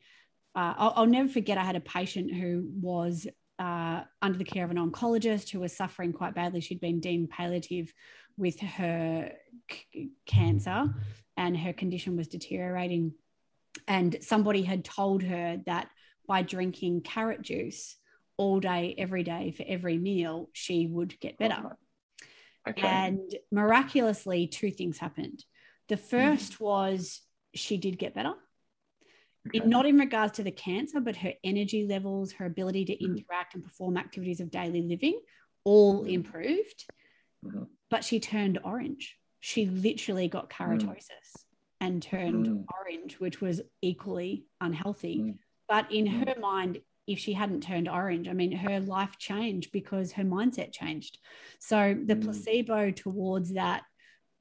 [0.54, 1.58] Uh, I'll, I'll, never forget.
[1.58, 3.26] I had a patient who was
[3.58, 6.60] uh, under the care of an oncologist who was suffering quite badly.
[6.60, 7.92] She'd been deemed palliative
[8.36, 9.32] with her
[9.68, 10.94] c- cancer
[11.36, 13.14] and her condition was deteriorating.
[13.88, 15.88] And somebody had told her that
[16.26, 17.96] by drinking carrot juice
[18.36, 21.76] all day, every day, for every meal, she would get better.
[22.68, 22.86] Okay.
[22.86, 23.20] And
[23.52, 25.44] miraculously, two things happened.
[25.88, 26.60] The first mm.
[26.60, 27.20] was
[27.54, 28.34] she did get better.
[29.48, 29.58] Okay.
[29.58, 33.00] In, not in regards to the cancer, but her energy levels, her ability to mm.
[33.00, 35.20] interact and perform activities of daily living
[35.64, 36.12] all mm.
[36.12, 36.84] improved.
[37.44, 37.64] Mm-hmm.
[37.90, 41.42] But she turned orange she literally got keratosis mm.
[41.78, 42.64] and turned mm.
[42.80, 45.18] orange, which was equally unhealthy.
[45.18, 45.38] Mm.
[45.68, 46.26] But in mm.
[46.26, 50.72] her mind, if she hadn't turned orange, I mean, her life changed because her mindset
[50.72, 51.18] changed.
[51.58, 52.24] So the mm.
[52.24, 53.82] placebo towards that,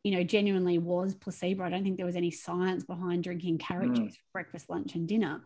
[0.05, 1.65] you know, genuinely was placebo.
[1.65, 3.97] I don't think there was any science behind drinking carrot mm.
[3.97, 5.41] juice for breakfast, lunch, and dinner.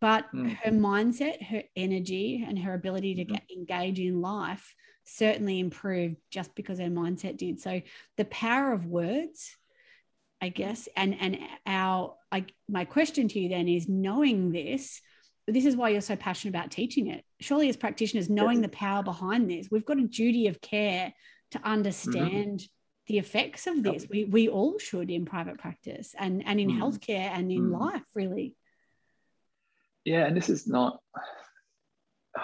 [0.00, 0.56] But mm.
[0.62, 3.32] her mindset, her energy, and her ability to mm-hmm.
[3.32, 4.72] get, engage in life
[5.10, 7.60] certainly improved just because her mindset did.
[7.60, 7.82] So
[8.16, 9.56] the power of words
[10.40, 10.88] I guess.
[10.96, 15.00] And and our I, my question to you then is knowing this,
[15.46, 17.24] this is why you're so passionate about teaching it.
[17.40, 21.12] Surely, as practitioners, knowing the power behind this, we've got a duty of care
[21.50, 23.02] to understand mm-hmm.
[23.08, 24.06] the effects of this.
[24.08, 26.82] We we all should in private practice and and in mm-hmm.
[26.82, 27.82] healthcare and in mm-hmm.
[27.82, 28.56] life, really.
[30.04, 31.00] Yeah, and this is not.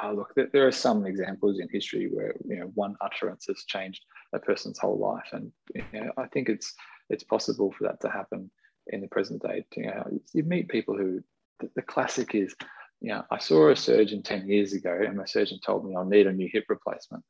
[0.02, 4.04] Oh, look, there are some examples in history where you know one utterance has changed
[4.32, 6.74] a person's whole life, and you know, I think it's
[7.08, 8.50] it's possible for that to happen
[8.88, 9.64] in the present day.
[9.76, 11.22] You, know, you meet people who
[11.60, 12.54] the, the classic is,
[13.00, 16.04] you know, I saw a surgeon 10 years ago and my surgeon told me I'll
[16.04, 17.24] need a new hip replacement.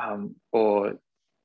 [0.00, 0.94] Um, or,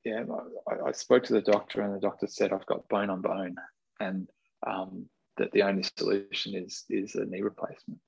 [0.04, 0.24] yeah,
[0.68, 3.56] I, I, spoke to the doctor and the doctor said I've got bone on bone
[4.00, 4.28] and
[4.66, 8.00] um, that the only solution is is a knee replacement.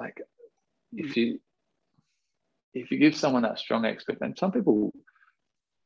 [0.00, 0.20] Like,
[0.92, 1.38] if you
[2.74, 4.92] if you give someone that strong expectation, some people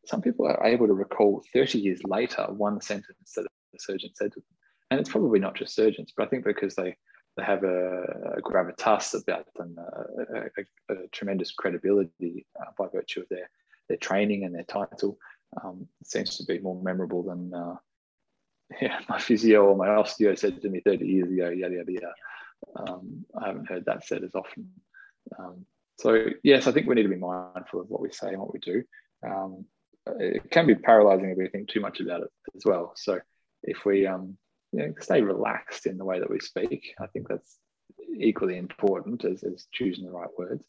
[0.04, 4.32] some people are able to recall 30 years later one sentence that the surgeon said
[4.32, 4.46] to them.
[4.90, 6.96] And it's probably not just surgeons, but I think because they,
[7.36, 8.02] they have a,
[8.36, 13.50] a gravitas about them, a, a, a tremendous credibility uh, by virtue of their,
[13.88, 15.18] their training and their title,
[15.64, 17.74] um, seems to be more memorable than uh,
[18.80, 22.12] yeah, my physio or my osteo said to me 30 years ago, yada, yada, yada.
[22.76, 24.68] Um, I haven't heard that said as often.
[25.38, 25.66] Um,
[25.98, 28.52] so, yes, I think we need to be mindful of what we say and what
[28.52, 28.82] we do.
[29.26, 29.64] Um,
[30.18, 32.92] it can be paralyzing if we think too much about it as well.
[32.96, 33.18] So
[33.62, 34.36] if we um,
[34.72, 37.58] you know, stay relaxed in the way that we speak, I think that's
[38.16, 40.64] equally important as, as choosing the right words,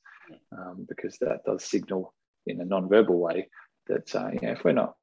[0.58, 2.14] um, because that does signal
[2.46, 3.50] in a non-verbal way
[3.88, 4.96] that uh, you know, if we're not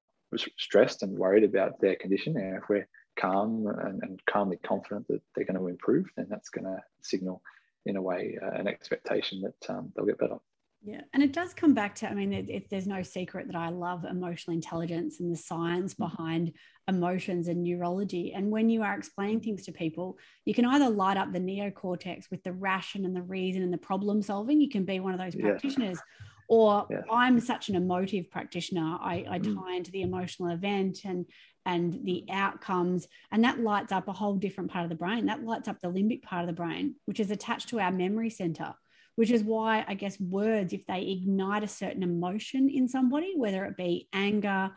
[0.58, 5.44] stressed and worried about their condition, if we're calm and, and calmly confident that they're
[5.44, 7.42] going to improve, then that's going to signal
[7.86, 10.38] in a way uh, an expectation that um, they'll get better.
[10.86, 13.56] Yeah, and it does come back to I mean, it, it, there's no secret that
[13.56, 16.04] I love emotional intelligence and the science mm-hmm.
[16.04, 16.52] behind
[16.86, 18.34] emotions and neurology.
[18.34, 22.30] And when you are explaining things to people, you can either light up the neocortex
[22.30, 24.60] with the ration and the reason and the problem solving.
[24.60, 25.96] You can be one of those practitioners.
[25.96, 26.26] Yeah.
[26.48, 27.00] Or yeah.
[27.10, 28.98] I'm such an emotive practitioner.
[29.00, 29.54] I, I mm.
[29.54, 31.24] tie into the emotional event and
[31.66, 35.26] and the outcomes, and that lights up a whole different part of the brain.
[35.26, 38.30] That lights up the limbic part of the brain, which is attached to our memory
[38.30, 38.74] center
[39.16, 43.64] which is why I guess words, if they ignite a certain emotion in somebody, whether
[43.64, 44.72] it be anger,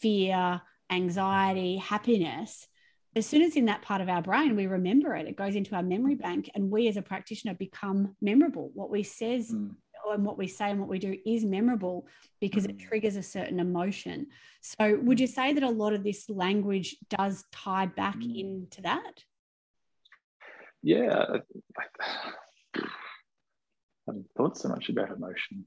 [0.00, 2.66] fear, anxiety, happiness,
[3.16, 5.74] as soon as in that part of our brain we remember it, it goes into
[5.74, 8.70] our memory bank, and we as a practitioner become memorable.
[8.74, 9.74] What we says mm.
[10.12, 12.06] And what we say and what we do is memorable
[12.40, 12.70] because mm.
[12.70, 14.26] it triggers a certain emotion.
[14.60, 18.38] So, would you say that a lot of this language does tie back mm.
[18.38, 19.24] into that?
[20.82, 21.38] Yeah,
[21.78, 22.82] I
[24.06, 25.66] haven't thought so much about emotion.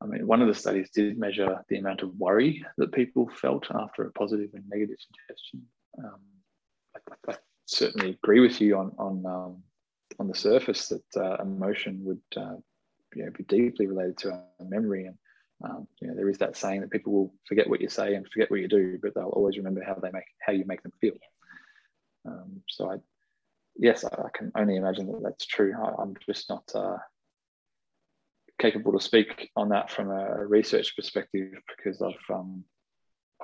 [0.00, 3.66] I mean, one of the studies did measure the amount of worry that people felt
[3.74, 5.66] after a positive and negative suggestion.
[5.98, 6.20] Um,
[6.96, 9.62] I, I, certainly agree with you on on um,
[10.18, 12.56] on the surface that uh, emotion would uh,
[13.14, 15.16] you know, be deeply related to our memory, and
[15.64, 18.26] um, you know there is that saying that people will forget what you say and
[18.28, 20.92] forget what you do, but they'll always remember how they make how you make them
[21.00, 21.14] feel.
[22.26, 22.96] Um, so I
[23.76, 25.74] yes, I can only imagine that that's true.
[25.80, 26.98] I, am just not uh,
[28.58, 32.64] capable to speak on that from a research perspective because I've um,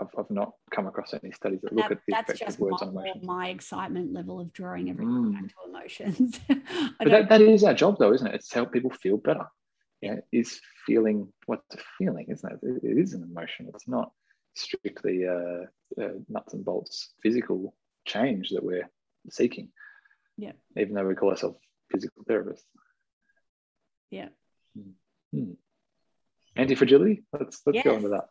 [0.00, 2.80] I've, I've not come across any studies that look that, at the effect of words
[2.80, 3.20] my, on emotion.
[3.24, 5.33] My excitement level of drawing everything mm.
[5.33, 6.40] back to emotions.
[6.98, 8.35] but that, that is our job, though, isn't it?
[8.35, 9.46] It's to help people feel better.
[10.00, 12.59] Yeah, is feeling what's a feeling, isn't it?
[12.62, 13.70] It, it is an emotion.
[13.72, 14.11] It's not
[14.54, 15.66] strictly uh,
[16.00, 18.88] uh, nuts and bolts physical change that we're
[19.31, 19.68] seeking.
[20.37, 20.52] Yeah.
[20.77, 21.58] Even though we call ourselves
[21.90, 22.64] physical therapists.
[24.10, 24.29] Yeah.
[25.33, 25.52] Hmm.
[26.56, 27.25] Anti-fragility.
[27.33, 27.85] Let's let's yes.
[27.85, 28.29] go into that.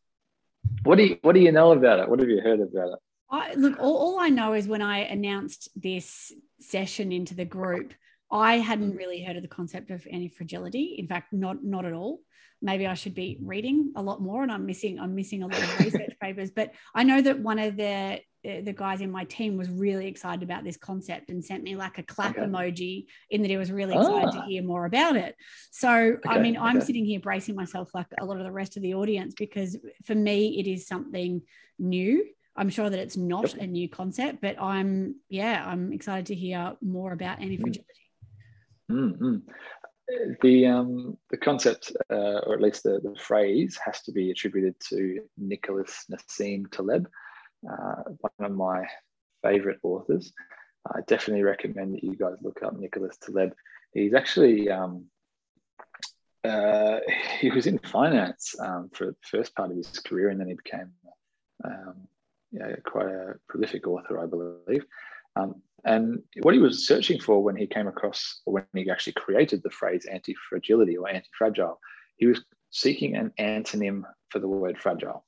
[0.83, 2.09] What do you what do you know about it?
[2.09, 2.99] What have you heard about it?
[3.31, 7.93] I, look, all, all I know is when I announced this session into the group,
[8.31, 10.95] I hadn't really heard of the concept of anti-fragility.
[10.99, 12.19] In fact, not not at all.
[12.61, 15.57] Maybe I should be reading a lot more, and I'm missing I'm missing a lot
[15.57, 16.51] of research papers.
[16.51, 20.43] But I know that one of the the guys in my team was really excited
[20.43, 22.41] about this concept and sent me like a clap okay.
[22.41, 24.41] emoji in that he was really excited ah.
[24.41, 25.35] to hear more about it.
[25.71, 26.29] So, okay.
[26.29, 28.95] I mean, I'm sitting here bracing myself like a lot of the rest of the
[28.95, 31.41] audience because for me, it is something
[31.79, 32.25] new.
[32.55, 33.63] I'm sure that it's not yep.
[33.63, 37.87] a new concept, but I'm yeah, I'm excited to hear more about anti-fragility.
[38.91, 39.37] Mm-hmm.
[40.41, 44.79] The um, the concept, uh, or at least the, the phrase, has to be attributed
[44.89, 47.07] to Nicholas Nassim Taleb,
[47.69, 48.85] uh, one of my
[49.41, 50.33] favorite authors.
[50.87, 53.53] I definitely recommend that you guys look up Nicholas Taleb.
[53.93, 55.05] He's actually um,
[56.43, 56.99] uh,
[57.39, 60.55] he was in finance um, for the first part of his career, and then he
[60.55, 60.91] became
[61.63, 62.07] um,
[62.51, 64.85] yeah, quite a prolific author, I believe.
[65.35, 65.55] Um,
[65.85, 69.63] and what he was searching for when he came across, or when he actually created
[69.63, 71.79] the phrase anti fragility or anti fragile,
[72.17, 75.25] he was seeking an antonym for the word fragile.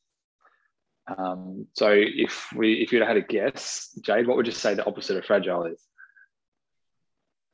[1.08, 4.86] Um, so if we, if you'd had a guess, Jade, what would you say the
[4.86, 5.82] opposite of fragile is?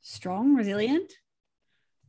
[0.01, 1.11] Strong, resilient.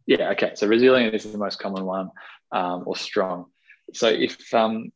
[0.06, 0.30] Yeah.
[0.30, 0.52] Okay.
[0.54, 2.10] So resilient is the most common one,
[2.50, 3.46] um, or strong.
[3.92, 4.90] So if um,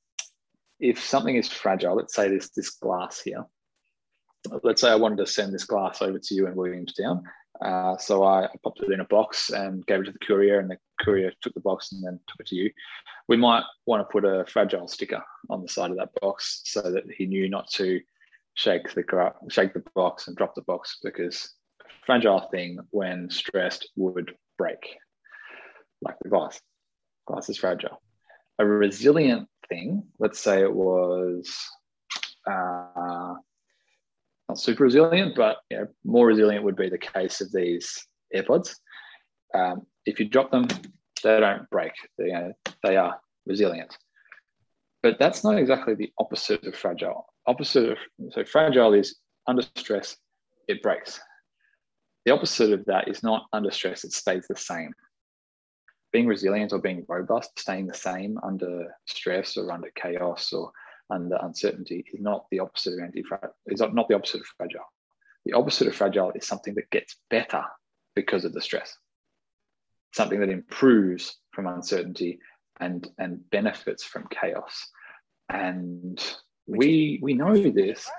[0.80, 3.44] if something is fragile, let's say this this glass here.
[4.62, 7.24] Let's say I wanted to send this glass over to you in Williamstown.
[7.60, 10.58] Uh, so I, I, popped it in a box and gave it to the courier,
[10.60, 12.70] and the courier took the box and then took it to you.
[13.28, 16.82] We might want to put a fragile sticker on the side of that box so
[16.82, 18.00] that he knew not to
[18.54, 21.54] shake the shake the box and drop the box because
[22.04, 24.96] fragile thing when stressed would break,
[26.02, 26.60] like the glass.
[27.26, 28.00] Glass is fragile.
[28.58, 31.54] A resilient thing, let's say it was
[32.46, 33.34] uh,
[34.48, 38.74] not super resilient, but you know, more resilient would be the case of these AirPods.
[39.54, 40.68] Um, if you drop them,
[41.22, 41.92] they don't break.
[42.18, 43.96] They, you know, they are resilient.
[45.02, 47.26] But that's not exactly the opposite of fragile.
[47.46, 47.98] Opposite of
[48.30, 49.16] so fragile is
[49.46, 50.16] under stress,
[50.68, 51.20] it breaks.
[52.24, 54.92] The opposite of that is not under stress, it stays the same
[56.16, 60.72] being resilient or being robust, staying the same under stress or under chaos or
[61.10, 63.22] under uncertainty is not the opposite of anti
[63.66, 64.92] is not the opposite of fragile.
[65.44, 67.64] The opposite of fragile is something that gets better
[68.14, 68.96] because of the stress,
[70.12, 72.40] something that improves from uncertainty
[72.80, 74.86] and and benefits from chaos.
[75.48, 76.22] And
[76.66, 78.10] we we know this.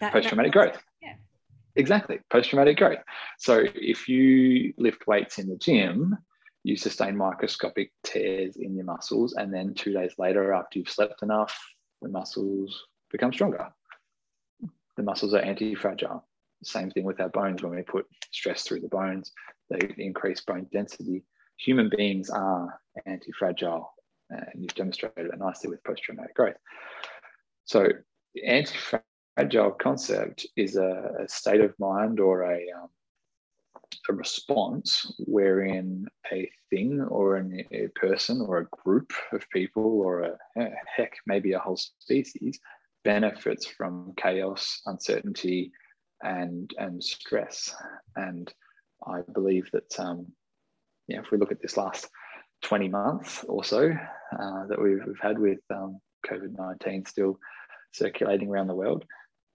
[0.00, 0.78] Post traumatic growth.
[1.76, 2.98] Exactly, post traumatic growth.
[3.38, 6.16] So if you lift weights in the gym,
[6.64, 11.22] you sustain microscopic tears in your muscles, and then two days later, after you've slept
[11.22, 11.58] enough,
[12.02, 13.68] the muscles become stronger.
[14.96, 16.26] The muscles are anti fragile.
[16.64, 19.32] Same thing with our bones when we put stress through the bones,
[19.70, 21.22] they increase bone density.
[21.58, 23.92] Human beings are anti fragile,
[24.30, 26.56] and you've demonstrated it nicely with post traumatic growth.
[27.64, 27.86] So,
[28.34, 28.74] the anti
[29.36, 32.88] fragile concept is a, a state of mind or a, um,
[34.08, 40.22] a response wherein a thing or an, a person or a group of people or
[40.56, 42.58] a heck maybe a whole species
[43.04, 45.70] benefits from chaos uncertainty
[46.22, 47.74] and and stress
[48.16, 48.52] and
[49.06, 50.26] i believe that um,
[51.06, 52.08] yeah if we look at this last
[52.62, 53.90] 20 months or so
[54.32, 57.38] uh, that we've, we've had with um, covid-19 still
[57.92, 59.04] circulating around the world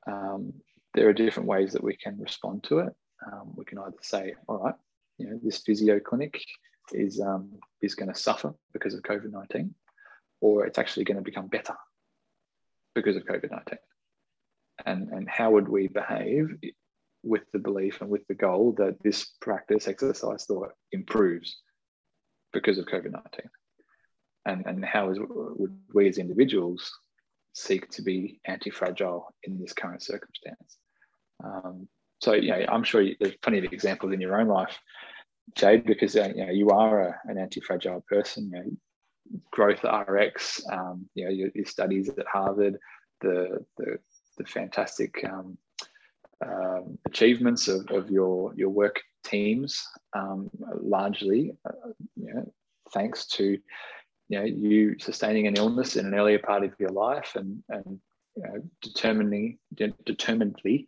[0.08, 0.54] um,
[0.94, 2.94] there are different ways that we can respond to it.
[3.32, 4.76] Um, we can either say, all right,
[5.18, 6.44] you know, this physio clinic
[6.92, 7.52] is um,
[7.82, 9.74] is going to suffer because of COVID nineteen,
[10.42, 11.76] or it's actually going to become better
[12.96, 13.80] because of COVID nineteen.
[14.86, 16.50] And and how would we behave
[17.24, 21.58] with the belief and with the goal that this practice, exercise, thought improves
[22.52, 23.50] because of COVID nineteen?
[24.46, 26.92] And and how is would we as individuals
[27.54, 30.78] seek to be anti-fragile in this current circumstance.
[31.44, 31.88] Um,
[32.24, 34.80] so, you know, I'm sure you, there's plenty of examples in your own life,
[35.56, 38.50] Jade, because uh, you know you are a, an anti-fragile person.
[38.54, 42.78] You know, growth RX, um, you know, your, your, studies at Harvard,
[43.20, 44.00] the the,
[44.38, 45.58] the fantastic um,
[46.46, 50.50] um, achievements of, of your your work teams, um,
[50.82, 52.54] largely, uh, you know,
[52.94, 53.60] thanks to
[54.30, 58.00] you know you sustaining an illness in an earlier part of your life and and
[58.38, 60.88] you know, determining de- determinedly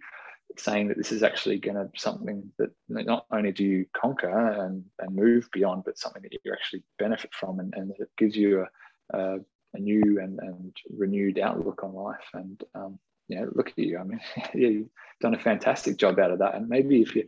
[0.59, 4.85] saying that this is actually going to something that not only do you conquer and,
[4.99, 8.65] and move beyond, but something that you actually benefit from and, and it gives you
[9.11, 9.39] a, a,
[9.73, 12.29] a new and, and renewed outlook on life.
[12.33, 12.99] And, um,
[13.29, 13.97] know, look at you.
[13.97, 14.21] I mean,
[14.53, 14.89] yeah, you've
[15.21, 16.55] done a fantastic job out of that.
[16.55, 17.27] And maybe if you,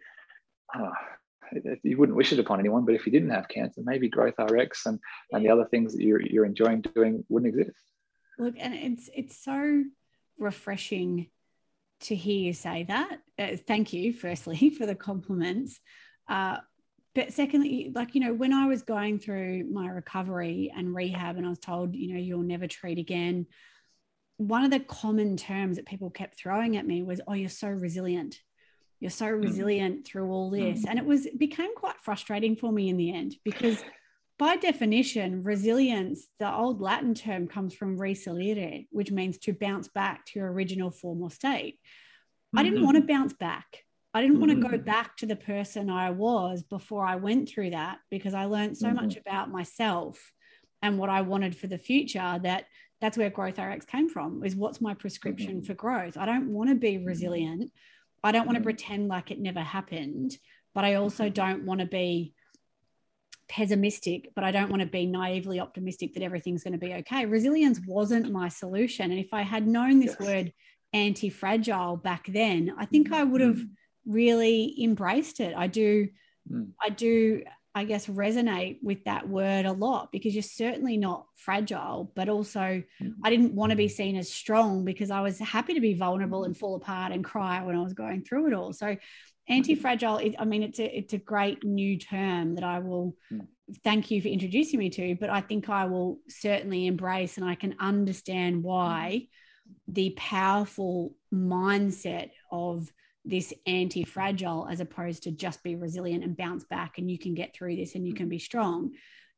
[1.83, 4.85] you wouldn't wish it upon anyone, but if you didn't have cancer, maybe Growth RX
[4.85, 4.99] and,
[5.31, 7.77] and the other things that you're, you're enjoying doing wouldn't exist.
[8.37, 9.83] Look, and it's it's so
[10.37, 11.29] refreshing
[12.01, 13.19] to hear you say that.
[13.37, 15.79] Uh, thank you, firstly, for the compliments.
[16.29, 16.57] Uh,
[17.15, 21.45] but secondly, like, you know, when I was going through my recovery and rehab and
[21.45, 23.47] I was told, you know, you'll never treat again,
[24.37, 27.69] one of the common terms that people kept throwing at me was, "Oh, you're so
[27.69, 28.39] resilient.
[28.99, 29.43] You're so mm.
[29.43, 30.89] resilient through all this," mm.
[30.89, 33.83] and it was it became quite frustrating for me in the end because.
[34.39, 40.25] By definition, resilience, the old Latin term comes from resilire, which means to bounce back
[40.27, 41.75] to your original form or state.
[41.75, 42.59] Mm-hmm.
[42.59, 43.07] I didn't want to mm-hmm.
[43.07, 43.83] bounce back.
[44.13, 44.47] I didn't mm-hmm.
[44.47, 48.33] want to go back to the person I was before I went through that because
[48.33, 48.95] I learned so mm-hmm.
[48.95, 50.31] much about myself
[50.81, 52.65] and what I wanted for the future that
[53.01, 55.65] that's where growth rx came from is what's my prescription mm-hmm.
[55.65, 57.05] for growth i don't want to be mm-hmm.
[57.05, 57.71] resilient
[58.23, 58.65] i don't want to mm-hmm.
[58.65, 60.37] pretend like it never happened
[60.73, 62.33] but i also don't want to be
[63.49, 67.25] pessimistic but i don't want to be naively optimistic that everything's going to be okay
[67.25, 70.27] resilience wasn't my solution and if i had known this yes.
[70.27, 70.53] word
[70.93, 73.59] anti-fragile back then i think i would have
[74.05, 76.07] really embraced it i do
[76.51, 76.67] mm.
[76.81, 77.41] i do
[77.77, 82.59] I guess, resonate with that word a lot because you're certainly not fragile, but also
[82.59, 83.09] mm-hmm.
[83.23, 86.43] I didn't want to be seen as strong because I was happy to be vulnerable
[86.43, 88.73] and fall apart and cry when I was going through it all.
[88.73, 88.97] So,
[89.49, 93.47] anti-fragile, I mean, it's a it's a great new term that I will mm.
[93.83, 97.55] thank you for introducing me to, but I think I will certainly embrace and I
[97.55, 99.27] can understand why
[99.87, 102.91] the powerful mindset of
[103.25, 107.33] this anti fragile as opposed to just be resilient and bounce back and you can
[107.33, 108.91] get through this and you can be strong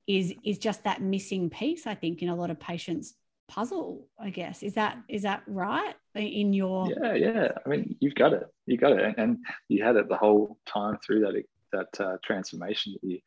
[0.07, 3.15] is is just that missing piece i think in a lot of patients
[3.49, 4.63] puzzle i guess.
[4.63, 5.95] Is that is that right?
[6.15, 7.47] In your yeah yeah.
[7.65, 8.47] I mean you've got it.
[8.65, 9.15] You got it.
[9.17, 11.43] And you had it the whole time through that
[11.73, 13.19] that uh, transformation that you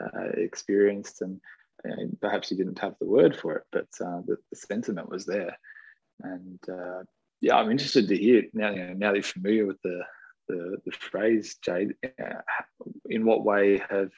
[0.00, 1.22] uh, experienced.
[1.22, 1.40] And,
[1.84, 5.26] and, perhaps you didn't have the word for it but uh, the, the, sentiment was
[5.26, 5.58] there.
[6.20, 7.02] And uh,
[7.40, 8.70] yeah, I'm interested to hear now.
[8.70, 10.02] You know, now that you're familiar with the
[10.48, 11.94] the, the phrase, Jade.
[12.22, 12.40] Uh,
[13.06, 14.10] in what way have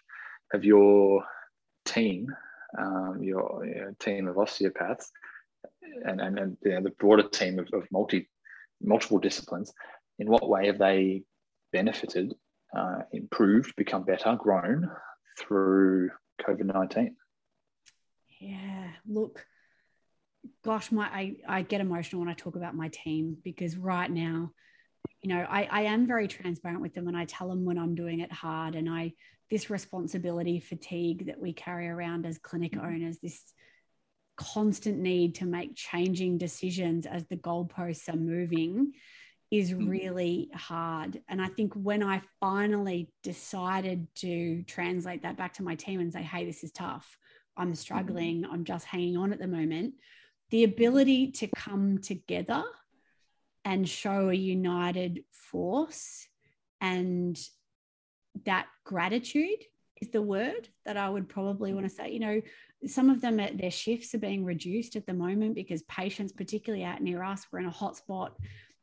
[0.53, 1.25] have your
[1.85, 2.35] team,
[2.79, 5.11] um, your you know, team of osteopaths,
[6.05, 8.29] and and, and you know, the broader team of, of multi
[8.83, 9.73] multiple disciplines,
[10.19, 11.23] in what way have they
[11.73, 12.35] benefited,
[12.77, 14.91] uh, improved, become better, grown
[15.39, 16.11] through
[16.47, 17.17] COVID nineteen?
[18.41, 19.47] Yeah, look
[20.63, 24.53] gosh, my I, I get emotional when I talk about my team because right now,
[25.23, 27.95] you know, I, I am very transparent with them and I tell them when I'm
[27.95, 29.13] doing it hard and I
[29.51, 32.87] this responsibility fatigue that we carry around as clinic mm-hmm.
[32.87, 33.43] owners, this
[34.37, 38.93] constant need to make changing decisions as the goalposts are moving
[39.51, 39.89] is mm-hmm.
[39.89, 41.23] really hard.
[41.29, 46.13] And I think when I finally decided to translate that back to my team and
[46.13, 47.19] say, hey, this is tough,
[47.57, 47.75] I'm mm-hmm.
[47.75, 49.95] struggling, I'm just hanging on at the moment,
[50.51, 52.65] the ability to come together
[53.65, 56.27] and show a united force
[56.81, 57.39] and
[58.45, 59.65] that gratitude
[60.01, 62.11] is the word that I would probably want to say.
[62.11, 62.41] You know,
[62.87, 66.85] some of them, uh, their shifts are being reduced at the moment because patients, particularly
[66.85, 68.31] out near us, we're in a hotspot.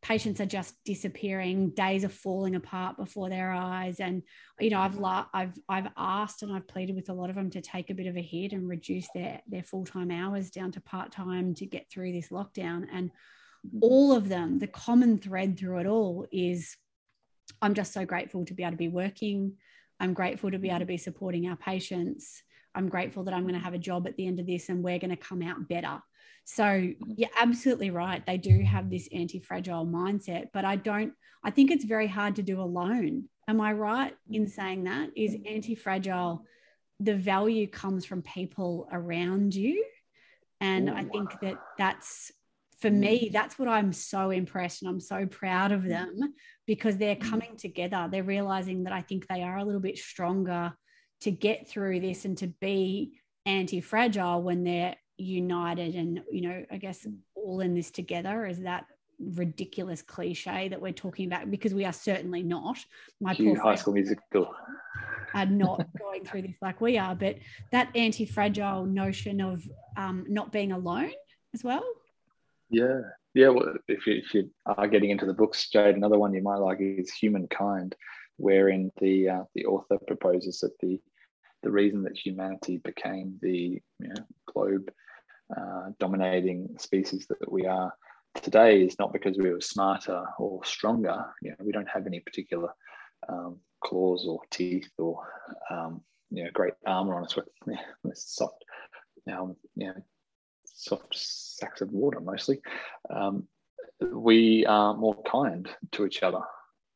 [0.02, 1.72] Patients are just disappearing.
[1.72, 4.00] Days are falling apart before their eyes.
[4.00, 4.24] And
[4.60, 5.00] you know i've
[5.34, 8.08] i've i've asked and i've pleaded with a lot of them to take a bit
[8.08, 12.12] of a hit and reduce their their full-time hours down to part-time to get through
[12.12, 12.88] this lockdown.
[12.92, 13.12] And
[13.82, 16.76] all of them the common thread through it all is
[17.62, 19.54] i'm just so grateful to be able to be working.
[20.00, 22.42] I'm grateful to be able to be supporting our patients
[22.76, 24.84] i'm grateful that i'm going to have a job at the end of this and
[24.84, 26.02] we're going to come out better
[26.46, 27.12] so mm-hmm.
[27.16, 28.26] you're absolutely right.
[28.26, 31.14] They do have this anti-fragile mindset, but I don't,
[31.44, 33.30] I think it's very hard to do alone.
[33.48, 34.50] Am I right in mm-hmm.
[34.50, 35.10] saying that?
[35.16, 36.46] Is anti-fragile,
[37.00, 39.84] the value comes from people around you.
[40.60, 42.32] And I think that that's
[42.80, 43.34] for me, mm-hmm.
[43.34, 46.36] that's what I'm so impressed and I'm so proud of them
[46.68, 48.08] because they're coming together.
[48.12, 50.74] They're realizing that I think they are a little bit stronger
[51.22, 53.14] to get through this and to be
[53.46, 57.06] anti fragile when they're united and you know i guess
[57.36, 58.86] all in this together is that
[59.22, 62.78] ridiculous cliche that we're talking about because we are certainly not.
[63.20, 64.54] My poor high school musical.
[65.34, 67.38] are not going through this like we are but
[67.72, 69.64] that anti-fragile notion of
[69.98, 71.12] um, not being alone
[71.54, 71.84] as well.
[72.70, 73.02] Yeah.
[73.34, 76.42] Yeah well if you, if you are getting into the books jade another one you
[76.42, 77.96] might like is humankind
[78.38, 81.00] wherein the uh, the author proposes that the
[81.64, 84.92] the reason that humanity became the you know, globe
[85.56, 87.94] uh, dominating species that we are
[88.36, 91.26] today is not because we were smarter or stronger.
[91.42, 92.70] You know, we don't have any particular
[93.28, 95.22] um, claws or teeth or
[95.70, 97.48] um, you know great armor on us with,
[98.04, 98.64] with soft,
[99.32, 100.04] um, you know,
[100.66, 102.62] soft sacks of water mostly.
[103.10, 103.48] Um,
[104.00, 106.42] we are more kind to each other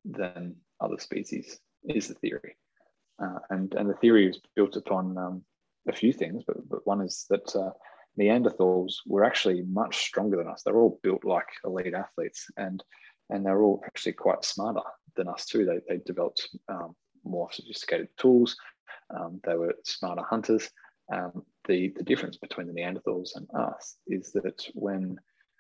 [0.05, 2.55] than other species is the theory,
[3.21, 5.43] uh, and and the theory is built upon um,
[5.87, 7.71] a few things, but but one is that uh,
[8.19, 10.63] Neanderthals were actually much stronger than us.
[10.63, 12.83] They're all built like elite athletes, and
[13.29, 14.81] and they're all actually quite smarter
[15.15, 15.65] than us too.
[15.65, 18.55] They they developed um, more sophisticated tools.
[19.15, 20.69] Um, they were smarter hunters.
[21.13, 25.17] Um, the the difference between the Neanderthals and us is that when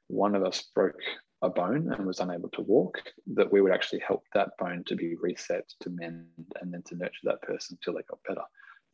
[0.07, 0.99] one of us broke
[1.41, 4.95] a bone and was unable to walk, that we would actually help that bone to
[4.95, 6.27] be reset, to mend,
[6.61, 8.41] and then to nurture that person until they got better.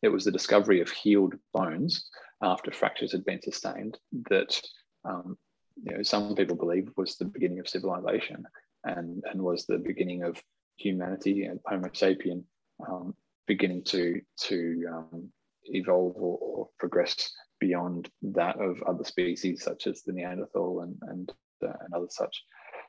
[0.02, 2.08] It was the discovery of healed bones
[2.42, 4.60] after fractures had been sustained that
[5.04, 5.38] um,
[5.82, 8.44] you know, some people believe was the beginning of civilization
[8.84, 10.42] and, and was the beginning of
[10.76, 12.44] humanity and Homo sapien
[12.86, 13.14] um,
[13.46, 15.28] beginning to, to um,
[15.64, 17.30] evolve or, or, progress
[17.60, 21.32] beyond that of other species such as the Neanderthal and, and,
[21.62, 22.44] uh, and other such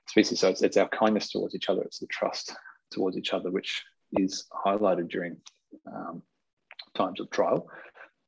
[0.07, 0.39] species.
[0.39, 2.55] So it's, it's our kindness towards each other, it's the trust
[2.91, 5.37] towards each other, which is highlighted during
[5.87, 6.21] um,
[6.95, 7.67] times of trial,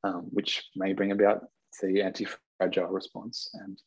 [0.04, 1.46] um, which may bring about
[1.82, 3.50] the anti-fragile response.
[3.54, 3.82] And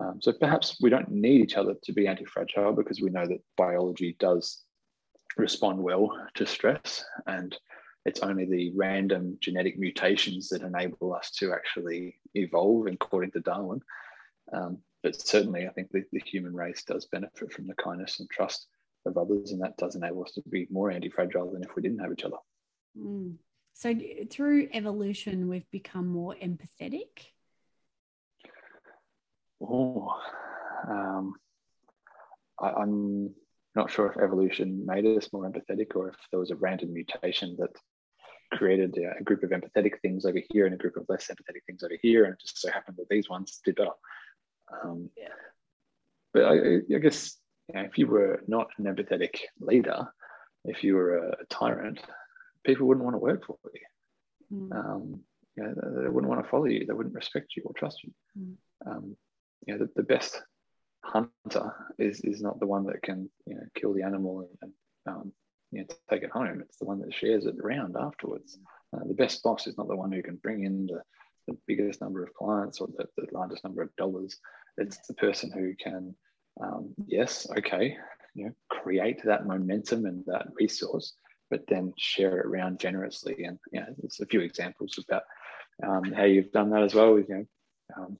[0.00, 3.42] um, so perhaps we don't need each other to be anti-fragile because we know that
[3.56, 4.62] biology does
[5.36, 7.56] respond well to stress and
[8.06, 13.80] it's only the random genetic mutations that enable us to actually evolve according to Darwin.
[14.52, 18.28] Um, but certainly, I think the, the, human race does benefit from the kindness and
[18.30, 18.66] trust
[19.06, 21.82] of others, and that does enable us to be more anti fragile than if we
[21.82, 22.36] didn't have each other.
[22.98, 23.36] Mm.
[23.72, 23.94] So,
[24.30, 27.32] through evolution, we've become more empathetic.
[29.62, 30.08] Oh,
[30.88, 31.34] um,
[32.60, 33.34] I, am
[33.74, 37.56] not sure if evolution made us more empathetic or if there was a random mutation
[37.58, 37.70] that
[38.52, 41.82] created a, group of empathetic things over here and a group of less empathetic things
[41.82, 43.90] over here, and it just so happened that these ones did better.
[44.84, 45.28] Um, yeah.
[46.32, 47.36] But I, I guess
[47.68, 50.08] you know, if you were not an empathetic leader,
[50.64, 52.00] if you were a, tyrant,
[52.64, 53.80] people wouldn't want to work for you.
[54.52, 54.76] Mm.
[54.76, 55.20] Um,
[55.56, 56.86] you know, they, they, wouldn't want to follow you.
[56.86, 58.12] They wouldn't respect you or trust you.
[58.38, 58.54] Mm.
[58.86, 59.16] Um,
[59.66, 60.40] you know, the, the, best
[61.02, 64.72] hunter is is not the one that can you know kill the animal and,
[65.06, 65.32] and um,
[65.72, 66.60] you know, take it home.
[66.60, 68.58] It's the one that shares it around afterwards.
[68.94, 71.02] Uh, the best boss is not the one who can bring in the,
[71.46, 74.38] the biggest number of clients or the, the, largest number of dollars.
[74.76, 76.14] It's the person who can,
[76.62, 77.96] um, yes, okay,
[78.34, 81.14] you know, create that momentum and that resource,
[81.50, 83.44] but then share it around generously.
[83.44, 85.22] And you know, there's a few examples about
[85.86, 87.14] um, how you've done that as well.
[87.14, 87.46] With, you know,
[87.96, 88.18] um,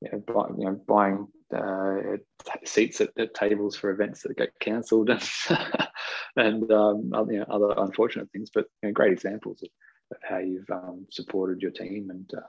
[0.00, 2.16] you know, buy, you know buying uh,
[2.64, 5.28] seats at, at, tables for events that get cancelled and,
[6.36, 9.68] and um, you know, other unfortunate things, but you know, great examples of,
[10.10, 12.40] of how you've um, supported your team and, uh,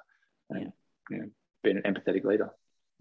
[0.49, 0.70] and yeah.
[1.09, 1.30] you know,
[1.64, 2.51] been an empathetic leader.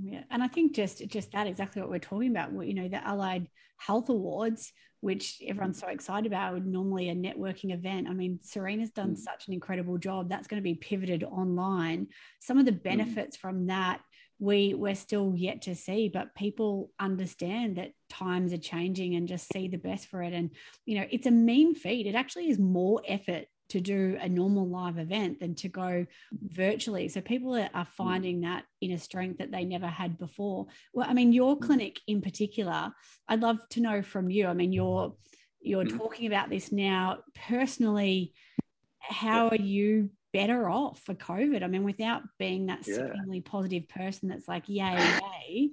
[0.02, 2.52] Yeah, and I think just just that exactly what we're talking about.
[2.52, 7.74] You know, the Allied Health Awards, which everyone's so excited about, would normally a networking
[7.74, 8.08] event.
[8.08, 9.18] I mean, Serena's done mm.
[9.18, 10.30] such an incredible job.
[10.30, 12.08] That's going to be pivoted online.
[12.40, 12.82] Some of the mm.
[12.82, 13.40] benefits mm.
[13.40, 14.00] from that
[14.40, 19.52] we we're still yet to see but people understand that times are changing and just
[19.52, 20.50] see the best for it and
[20.86, 24.68] you know it's a mean feat it actually is more effort to do a normal
[24.68, 27.96] live event than to go virtually so people are, are mm.
[27.96, 31.60] finding that inner strength that they never had before well i mean your mm.
[31.60, 32.92] clinic in particular
[33.28, 35.14] i'd love to know from you i mean you're
[35.60, 35.98] you're mm.
[35.98, 38.32] talking about this now personally
[38.98, 41.62] how are you better off for COVID.
[41.62, 43.40] I mean, without being that yeah.
[43.44, 45.70] positive person that's like, yay, yay.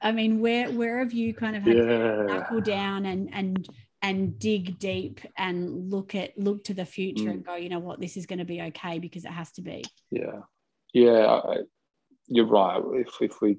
[0.00, 1.84] I mean, where where have you kind of had yeah.
[1.84, 3.66] to knuckle down and and
[4.06, 7.30] and dig deep and look at look to the future mm.
[7.30, 9.62] and go, you know what, this is going to be okay because it has to
[9.62, 9.84] be.
[10.10, 10.40] Yeah,
[10.92, 11.56] yeah, I,
[12.26, 12.80] you're right.
[12.94, 13.58] If if we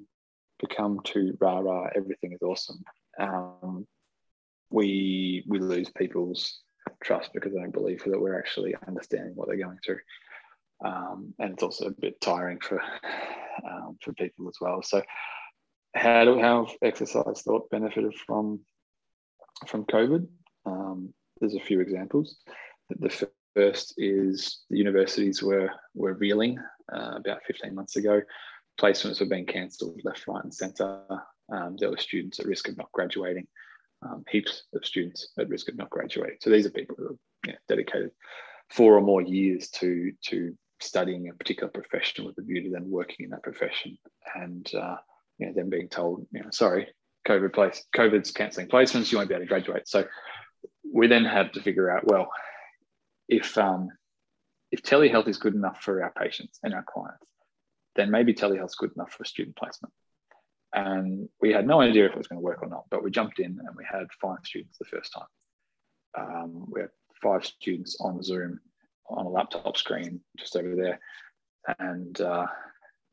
[0.58, 2.82] become too rah rah, everything is awesome.
[3.18, 3.86] Um,
[4.70, 6.60] we we lose people's
[7.02, 10.00] trust because they don't believe that we're actually understanding what they're going through
[10.84, 12.80] um, and it's also a bit tiring for
[13.68, 14.82] um, for people as well.
[14.82, 15.02] So,
[15.94, 18.60] how do how have exercise thought benefited from
[19.66, 20.26] from COVID?
[20.68, 22.36] Um, there's a few examples.
[22.90, 26.58] The first is the universities were were reeling
[26.92, 28.22] uh, about 15 months ago.
[28.80, 31.02] Placements were being cancelled left, right, and centre.
[31.52, 33.46] Um, there were students at risk of not graduating.
[34.02, 36.36] Um, heaps of students at risk of not graduating.
[36.40, 38.12] So these are people who are you know, dedicated
[38.70, 42.88] four or more years to to studying a particular profession with a view to then
[42.88, 43.98] working in that profession
[44.36, 44.96] and uh,
[45.38, 46.88] you know, then being told, you know, sorry,
[47.26, 49.88] COVID place, COVID's cancelling placements, you won't be able to graduate.
[49.88, 50.04] So
[50.92, 52.28] we then had to figure out, well,
[53.28, 53.90] if um,
[54.70, 57.26] if telehealth is good enough for our patients and our clients,
[57.96, 59.92] then maybe telehealth's good enough for student placement.
[60.74, 63.10] And we had no idea if it was going to work or not, but we
[63.10, 65.26] jumped in and we had five students the first time.
[66.18, 66.90] Um, we had
[67.22, 68.60] five students on Zoom
[69.08, 71.00] on a laptop screen just over there.
[71.78, 72.46] And uh,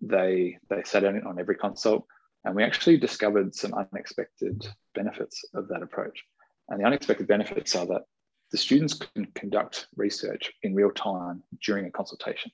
[0.01, 2.05] they they sat in on every consult,
[2.43, 6.23] and we actually discovered some unexpected benefits of that approach.
[6.70, 8.03] And the unexpected benefits are that
[8.51, 12.51] the students can conduct research in real time during a consultation.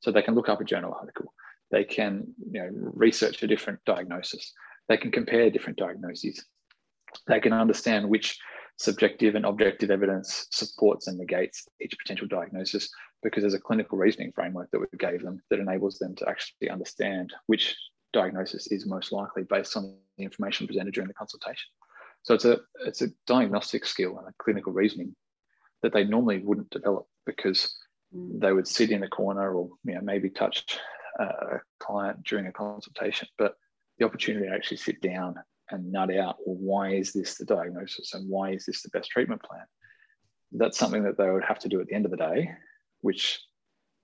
[0.00, 1.32] So they can look up a journal article,
[1.70, 4.52] they can you know, research a different diagnosis,
[4.88, 6.44] they can compare different diagnoses,
[7.26, 8.38] they can understand which
[8.78, 12.88] subjective and objective evidence supports and negates each potential diagnosis
[13.22, 16.70] because there's a clinical reasoning framework that we gave them that enables them to actually
[16.70, 17.74] understand which
[18.12, 21.66] diagnosis is most likely based on the information presented during the consultation.
[22.22, 25.14] So it's a it's a diagnostic skill and a clinical reasoning
[25.82, 27.74] that they normally wouldn't develop because
[28.14, 28.40] mm.
[28.40, 30.78] they would sit in a corner or you know maybe touch
[31.18, 33.54] a client during a consultation, but
[33.98, 35.34] the opportunity to actually sit down
[35.70, 39.10] and nut out, well, why is this the diagnosis and why is this the best
[39.10, 39.64] treatment plan?
[40.52, 42.50] That's something that they would have to do at the end of the day,
[43.00, 43.40] which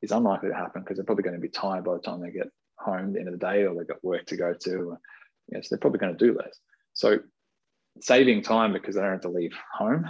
[0.02, 2.30] is unlikely to happen because they're probably going to be tired by the time they
[2.30, 2.48] get
[2.78, 4.74] home at the end of the day or they've got work to go to.
[4.74, 5.00] Or,
[5.48, 6.58] you know, so they're probably going to do less.
[6.92, 7.20] So
[8.00, 10.08] saving time because they don't have to leave home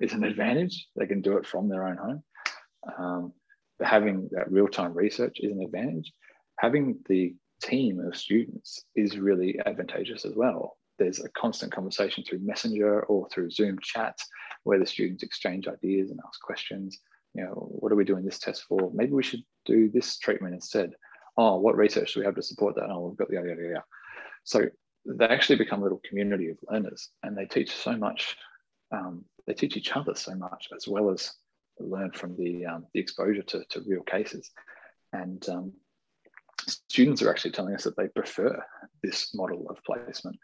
[0.00, 0.88] is an advantage.
[0.96, 2.22] They can do it from their own home.
[2.98, 3.32] Um,
[3.80, 6.12] having that real-time research is an advantage.
[6.58, 10.76] Having the team of students is really advantageous as well.
[10.98, 14.26] There's a constant conversation through Messenger or through Zoom chats
[14.64, 16.98] where the students exchange ideas and ask questions.
[17.34, 18.90] You know, what are we doing this test for?
[18.92, 20.90] Maybe we should do this treatment instead.
[21.36, 22.90] Oh, what research do we have to support that?
[22.90, 23.84] Oh, we've got the yada.
[24.44, 24.66] So
[25.06, 28.36] they actually become a little community of learners and they teach so much
[28.92, 31.32] um, they teach each other so much as well as
[31.78, 34.50] learn from the, um, the exposure to, to real cases.
[35.12, 35.72] And um,
[36.66, 38.62] students are actually telling us that they prefer
[39.02, 40.36] this model of placement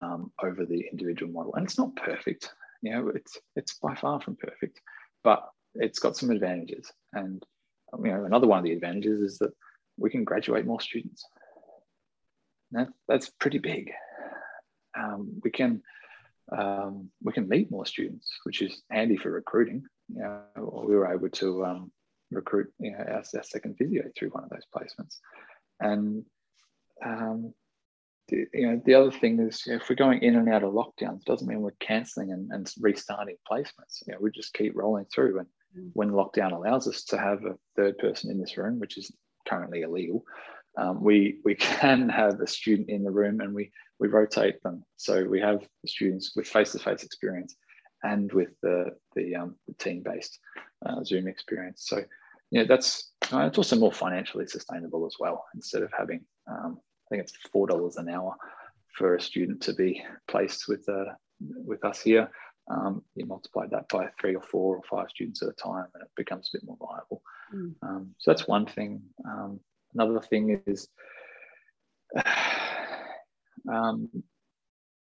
[0.00, 1.54] um, over the individual model.
[1.54, 2.50] And it's not perfect
[2.82, 4.80] you know it's it's by far from perfect
[5.24, 6.90] but it's got some advantages.
[7.12, 7.44] And
[8.02, 9.52] you know another one of the advantages is that
[9.98, 11.24] we can graduate more students
[12.72, 13.90] that, that's pretty big.
[14.98, 15.82] Um, we can
[16.56, 19.84] um, we can meet more students, which is handy for recruiting.
[20.08, 21.92] You know, we were able to um,
[22.30, 25.16] recruit you know, our, our, second physio through one of those placements.
[25.80, 26.24] And
[27.04, 27.52] um,
[28.28, 30.62] the, you know, the other thing is you know, if we're going in and out
[30.62, 34.06] of lockdowns, doesn't mean we're cancelling and, and restarting placements.
[34.06, 35.40] You know, we just keep rolling through.
[35.40, 35.90] And mm.
[35.94, 39.12] when lockdown allows us to have a third person in this room, which is
[39.48, 40.24] currently illegal,
[40.76, 44.84] um, we we can have a student in the room and we we rotate them.
[44.96, 47.56] So we have students with face-to-face experience
[48.02, 50.38] and with the the, um, the team-based
[50.84, 51.84] uh, Zoom experience.
[51.86, 52.04] So
[52.50, 55.44] yeah, that's uh, it's also more financially sustainable as well.
[55.54, 58.36] Instead of having um, I think it's four dollars an hour
[58.96, 62.30] for a student to be placed with uh, with us here.
[62.68, 66.02] Um, you multiply that by three or four or five students at a time, and
[66.02, 67.22] it becomes a bit more viable.
[67.54, 67.74] Mm.
[67.82, 69.02] Um, so that's one thing.
[69.24, 69.60] Um,
[69.98, 70.88] Another thing is,
[73.70, 74.10] um,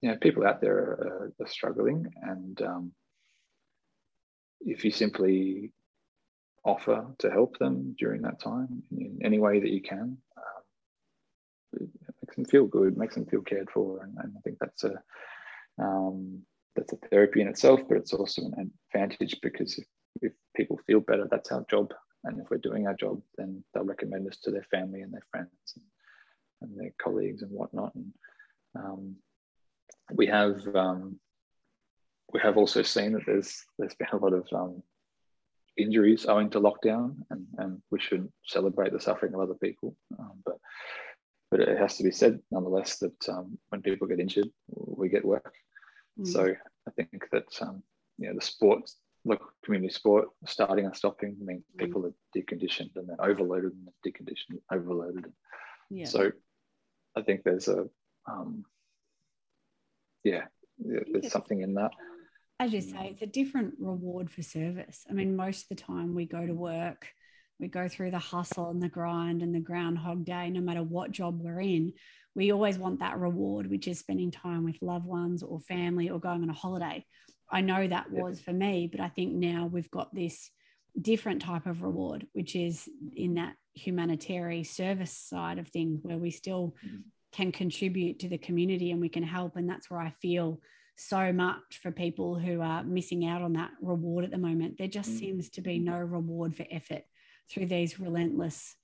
[0.01, 2.91] you know, people out there are, are struggling, and um,
[4.61, 5.73] if you simply
[6.63, 10.63] offer to help them during that time in any way that you can, um,
[11.73, 11.89] it
[12.21, 14.93] makes them feel good, makes them feel cared for, and, and I think that's a
[15.77, 16.41] um,
[16.77, 19.85] that's a therapy in itself, but it's also an advantage because if,
[20.21, 21.93] if people feel better, that's our job
[22.25, 25.25] and if we're doing our job, then they'll recommend us to their family and their
[25.31, 25.85] friends and,
[26.61, 27.93] and their colleagues and whatnot.
[27.95, 28.13] And
[28.75, 29.15] um,
[30.11, 31.19] we have um,
[32.33, 34.83] we have also seen that there's there's been a lot of um,
[35.77, 39.95] injuries owing to lockdown, and, and we shouldn't celebrate the suffering of other people.
[40.19, 40.57] Um, but
[41.51, 45.23] but it has to be said nonetheless that um, when people get injured, we get
[45.23, 45.53] work.
[46.19, 46.27] Mm.
[46.27, 46.55] So
[46.87, 47.83] I think that um,
[48.17, 51.79] you know the sports local community sport starting and stopping means mm.
[51.79, 55.25] people are deconditioned and then overloaded and deconditioned, overloaded.
[55.89, 56.05] Yeah.
[56.05, 56.31] So
[57.17, 57.85] I think there's a,
[58.29, 58.63] um,
[60.23, 60.45] yeah,
[60.77, 61.91] there's something in that.
[62.59, 65.05] As you say, it's a different reward for service.
[65.09, 67.07] I mean, most of the time we go to work,
[67.59, 71.11] we go through the hustle and the grind and the groundhog day, no matter what
[71.11, 71.93] job we're in.
[72.33, 76.19] We always want that reward, which is spending time with loved ones or family or
[76.19, 77.05] going on a holiday.
[77.51, 80.49] I know that was for me, but I think now we've got this
[80.99, 86.31] different type of reward, which is in that humanitarian service side of things where we
[86.31, 86.97] still mm-hmm.
[87.33, 89.55] can contribute to the community and we can help.
[89.55, 90.59] And that's where I feel
[90.97, 94.77] so much for people who are missing out on that reward at the moment.
[94.77, 95.19] There just mm-hmm.
[95.19, 97.03] seems to be no reward for effort
[97.49, 98.75] through these relentless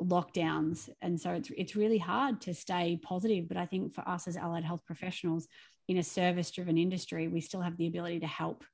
[0.00, 4.28] lockdowns and so it's it's really hard to stay positive but i think for us
[4.28, 5.48] as allied health professionals
[5.88, 8.64] in a service driven industry, we still have the ability to help.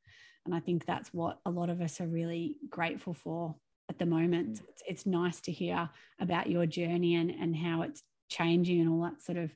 [0.44, 3.54] And I think that's what a lot of us are really grateful for
[3.88, 4.54] at the moment.
[4.56, 4.62] Mm.
[4.68, 5.90] It's, it's nice to hear
[6.20, 9.54] about your journey and, and how it's changing and all that sort of,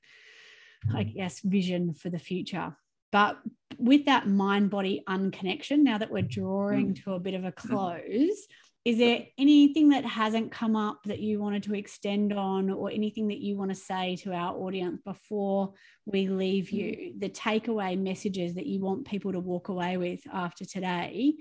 [0.94, 1.14] I mm.
[1.14, 2.76] guess, vision for the future.
[3.10, 3.38] But
[3.78, 7.04] with that mind body unconnection, now that we're drawing mm.
[7.04, 8.46] to a bit of a close,
[8.86, 13.26] is there anything that hasn't come up that you wanted to extend on or anything
[13.26, 15.72] that you want to say to our audience before
[16.04, 17.12] we leave you?
[17.18, 21.34] The takeaway messages that you want people to walk away with after today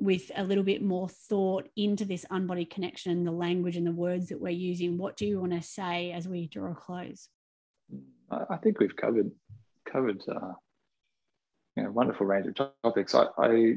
[0.00, 4.30] with a little bit more thought into this unbodied connection the language and the words
[4.30, 7.28] that we're using what do you want to say as we draw a close?
[8.28, 9.30] I think we've covered
[9.88, 10.54] covered uh,
[11.76, 13.14] you know, wonderful range of topics.
[13.14, 13.76] I, I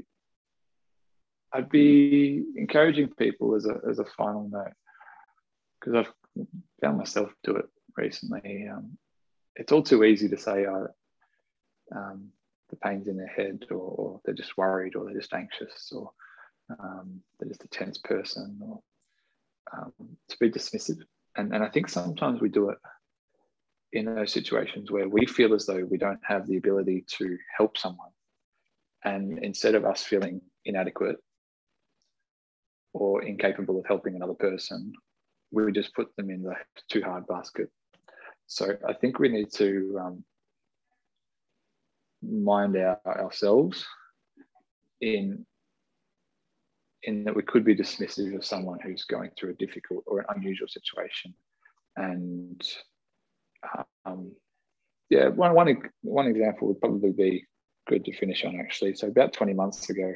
[1.56, 4.74] I'd be encouraging people as a, as a final note,
[5.80, 6.46] because I've
[6.82, 8.68] found myself do it recently.
[8.70, 8.98] Um,
[9.56, 10.88] it's all too easy to say uh,
[11.96, 12.28] um,
[12.70, 16.12] the pain's in their head, or, or, they're just worried, or they're just anxious, or
[16.78, 18.82] um, they're just a tense person, or
[19.72, 19.94] um,
[20.28, 21.00] to be dismissive.
[21.38, 22.78] And, and I think sometimes we do it
[23.94, 27.78] in those situations where we feel as though we don't have the ability to help
[27.78, 28.12] someone.
[29.06, 31.18] And instead of us feeling inadequate
[32.96, 34.94] or incapable of helping another person,
[35.52, 36.56] we just put them in the
[36.90, 37.70] too hard basket.
[38.48, 40.24] So I think we need to um,
[42.24, 43.86] mind our, ourselves
[45.02, 45.46] in
[47.04, 50.26] in that we could be dismissive of someone who's going through a difficult or an
[50.30, 51.36] unusual situation,
[51.98, 52.62] and
[54.06, 54.32] um,
[55.10, 57.46] yeah, one, one, one example would probably be
[57.88, 58.96] good to finish on actually.
[58.96, 60.14] So about 20 months ago,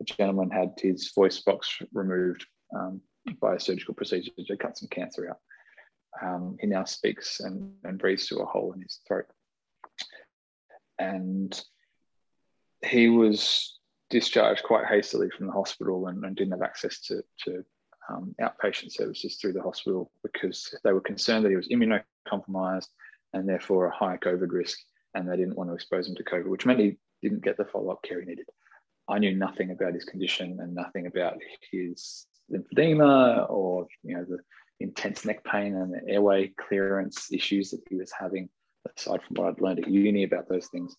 [0.00, 2.46] a gentleman had his voice box removed
[2.76, 3.00] um,
[3.40, 5.38] by a surgical procedure to cut some cancer out.
[6.22, 9.26] Um, he now speaks and, and breathes through a hole in his throat.
[10.98, 11.60] And
[12.84, 13.78] he was
[14.10, 17.64] discharged quite hastily from the hospital and, and didn't have access to, to
[18.08, 22.88] um, outpatient services through the hospital because they were concerned that he was immunocompromised
[23.34, 24.78] and therefore a high COVID risk.
[25.14, 27.64] And they didn't want to expose him to COVID, which meant he didn't get the
[27.64, 28.46] follow up care he needed.
[29.08, 31.38] I knew nothing about his condition and nothing about
[31.70, 34.38] his lymphedema or you know the
[34.80, 38.48] intense neck pain and the airway clearance issues that he was having,
[38.96, 40.96] aside from what I'd learned at uni about those things.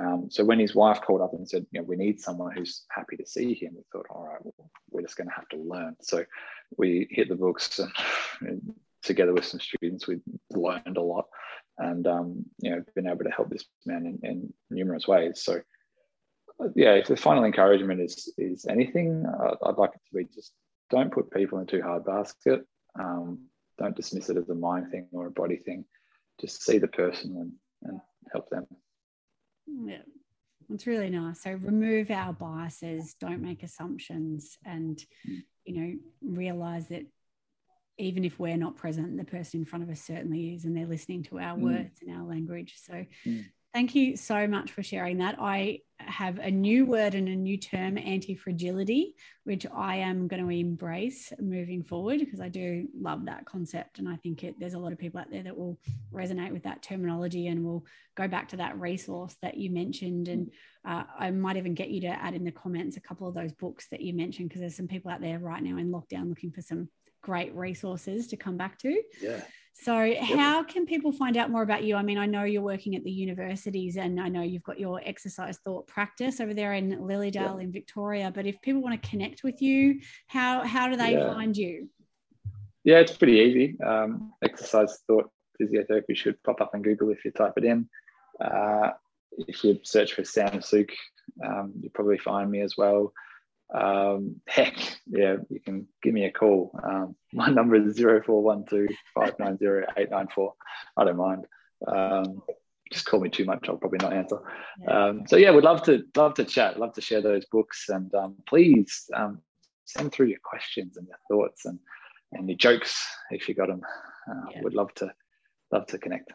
[0.00, 2.84] Um, so when his wife called up and said, you know, we need someone who's
[2.90, 5.58] happy to see him, we thought, all right, well, we're just going to have to
[5.58, 5.96] learn.
[6.00, 6.24] So
[6.78, 7.92] we hit the books and,
[8.40, 10.20] and together with some students, we
[10.50, 11.26] learned a lot
[11.78, 15.42] and, um, you know, been able to help this man in, in numerous ways.
[15.42, 15.60] So
[16.74, 20.52] yeah, if the final encouragement is is anything, uh, I'd like it to be just
[20.90, 22.66] don't put people in too hard basket.
[22.98, 23.46] Um,
[23.78, 25.84] don't dismiss it as a mind thing or a body thing.
[26.40, 27.52] Just see the person and,
[27.90, 28.00] and
[28.30, 28.66] help them.
[29.66, 30.02] Yeah,
[30.70, 31.42] it's really nice.
[31.42, 35.42] So remove our biases, don't make assumptions, and mm.
[35.64, 37.06] you know realize that
[37.98, 40.86] even if we're not present, the person in front of us certainly is, and they're
[40.86, 41.62] listening to our mm.
[41.62, 42.74] words and our language.
[42.84, 43.44] So mm.
[43.74, 45.36] Thank you so much for sharing that.
[45.40, 49.14] I have a new word and a new term, anti fragility,
[49.44, 53.98] which I am going to embrace moving forward because I do love that concept.
[53.98, 55.78] And I think it, there's a lot of people out there that will
[56.12, 60.28] resonate with that terminology and will go back to that resource that you mentioned.
[60.28, 60.50] And
[60.86, 63.52] uh, I might even get you to add in the comments a couple of those
[63.52, 66.52] books that you mentioned because there's some people out there right now in lockdown looking
[66.52, 66.90] for some
[67.22, 69.00] great resources to come back to.
[69.18, 69.40] Yeah.
[69.74, 71.96] So, how can people find out more about you?
[71.96, 75.00] I mean, I know you're working at the universities and I know you've got your
[75.04, 78.30] exercise thought practice over there in Lilydale in Victoria.
[78.32, 81.32] But if people want to connect with you, how, how do they yeah.
[81.32, 81.88] find you?
[82.84, 83.80] Yeah, it's pretty easy.
[83.80, 87.88] Um, exercise thought physiotherapy should pop up in Google if you type it in.
[88.40, 88.90] Uh,
[89.48, 90.92] if you search for Sam Suke,
[91.44, 93.12] um, you'll probably find me as well
[93.72, 96.78] um, heck, yeah, you can give me a call.
[96.82, 99.86] Um, my number is 0412 590
[100.96, 101.46] I don't mind.
[101.86, 102.42] Um,
[102.92, 104.38] just call me too much, I'll probably not answer.
[104.86, 108.14] Um, so yeah, we'd love to love to chat, love to share those books, and
[108.14, 109.40] um, please um,
[109.86, 111.78] send through your questions and your thoughts and
[112.32, 113.82] and your jokes if you got them.
[114.30, 114.60] Uh, yeah.
[114.62, 115.10] Would love to
[115.72, 116.32] love to connect.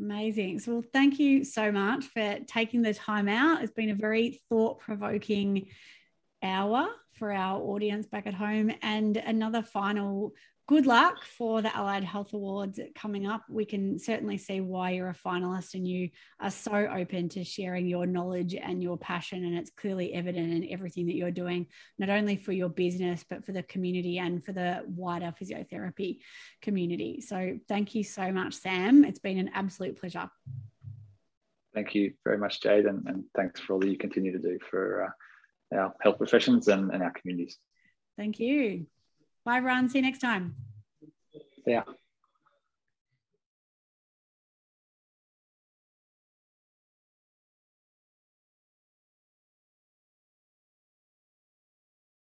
[0.00, 0.60] Amazing.
[0.60, 3.62] So, well, thank you so much for taking the time out.
[3.62, 5.66] It's been a very thought provoking
[6.42, 8.72] hour for our audience back at home.
[8.82, 10.32] And another final
[10.70, 13.42] good luck for the Allied Health Awards coming up.
[13.50, 17.88] We can certainly see why you're a finalist and you are so open to sharing
[17.88, 19.44] your knowledge and your passion.
[19.44, 21.66] And it's clearly evident in everything that you're doing,
[21.98, 26.20] not only for your business, but for the community and for the wider physiotherapy
[26.62, 27.20] community.
[27.20, 29.04] So thank you so much, Sam.
[29.04, 30.30] It's been an absolute pleasure.
[31.74, 34.56] Thank you very much, Jade, and, and thanks for all that you continue to do
[34.70, 35.06] for.
[35.06, 35.10] Uh,
[35.72, 37.58] our health professions and, and our communities.
[38.16, 38.86] Thank you.
[39.44, 39.88] Bye, everyone.
[39.88, 40.56] See you next time.
[41.66, 41.82] Yeah.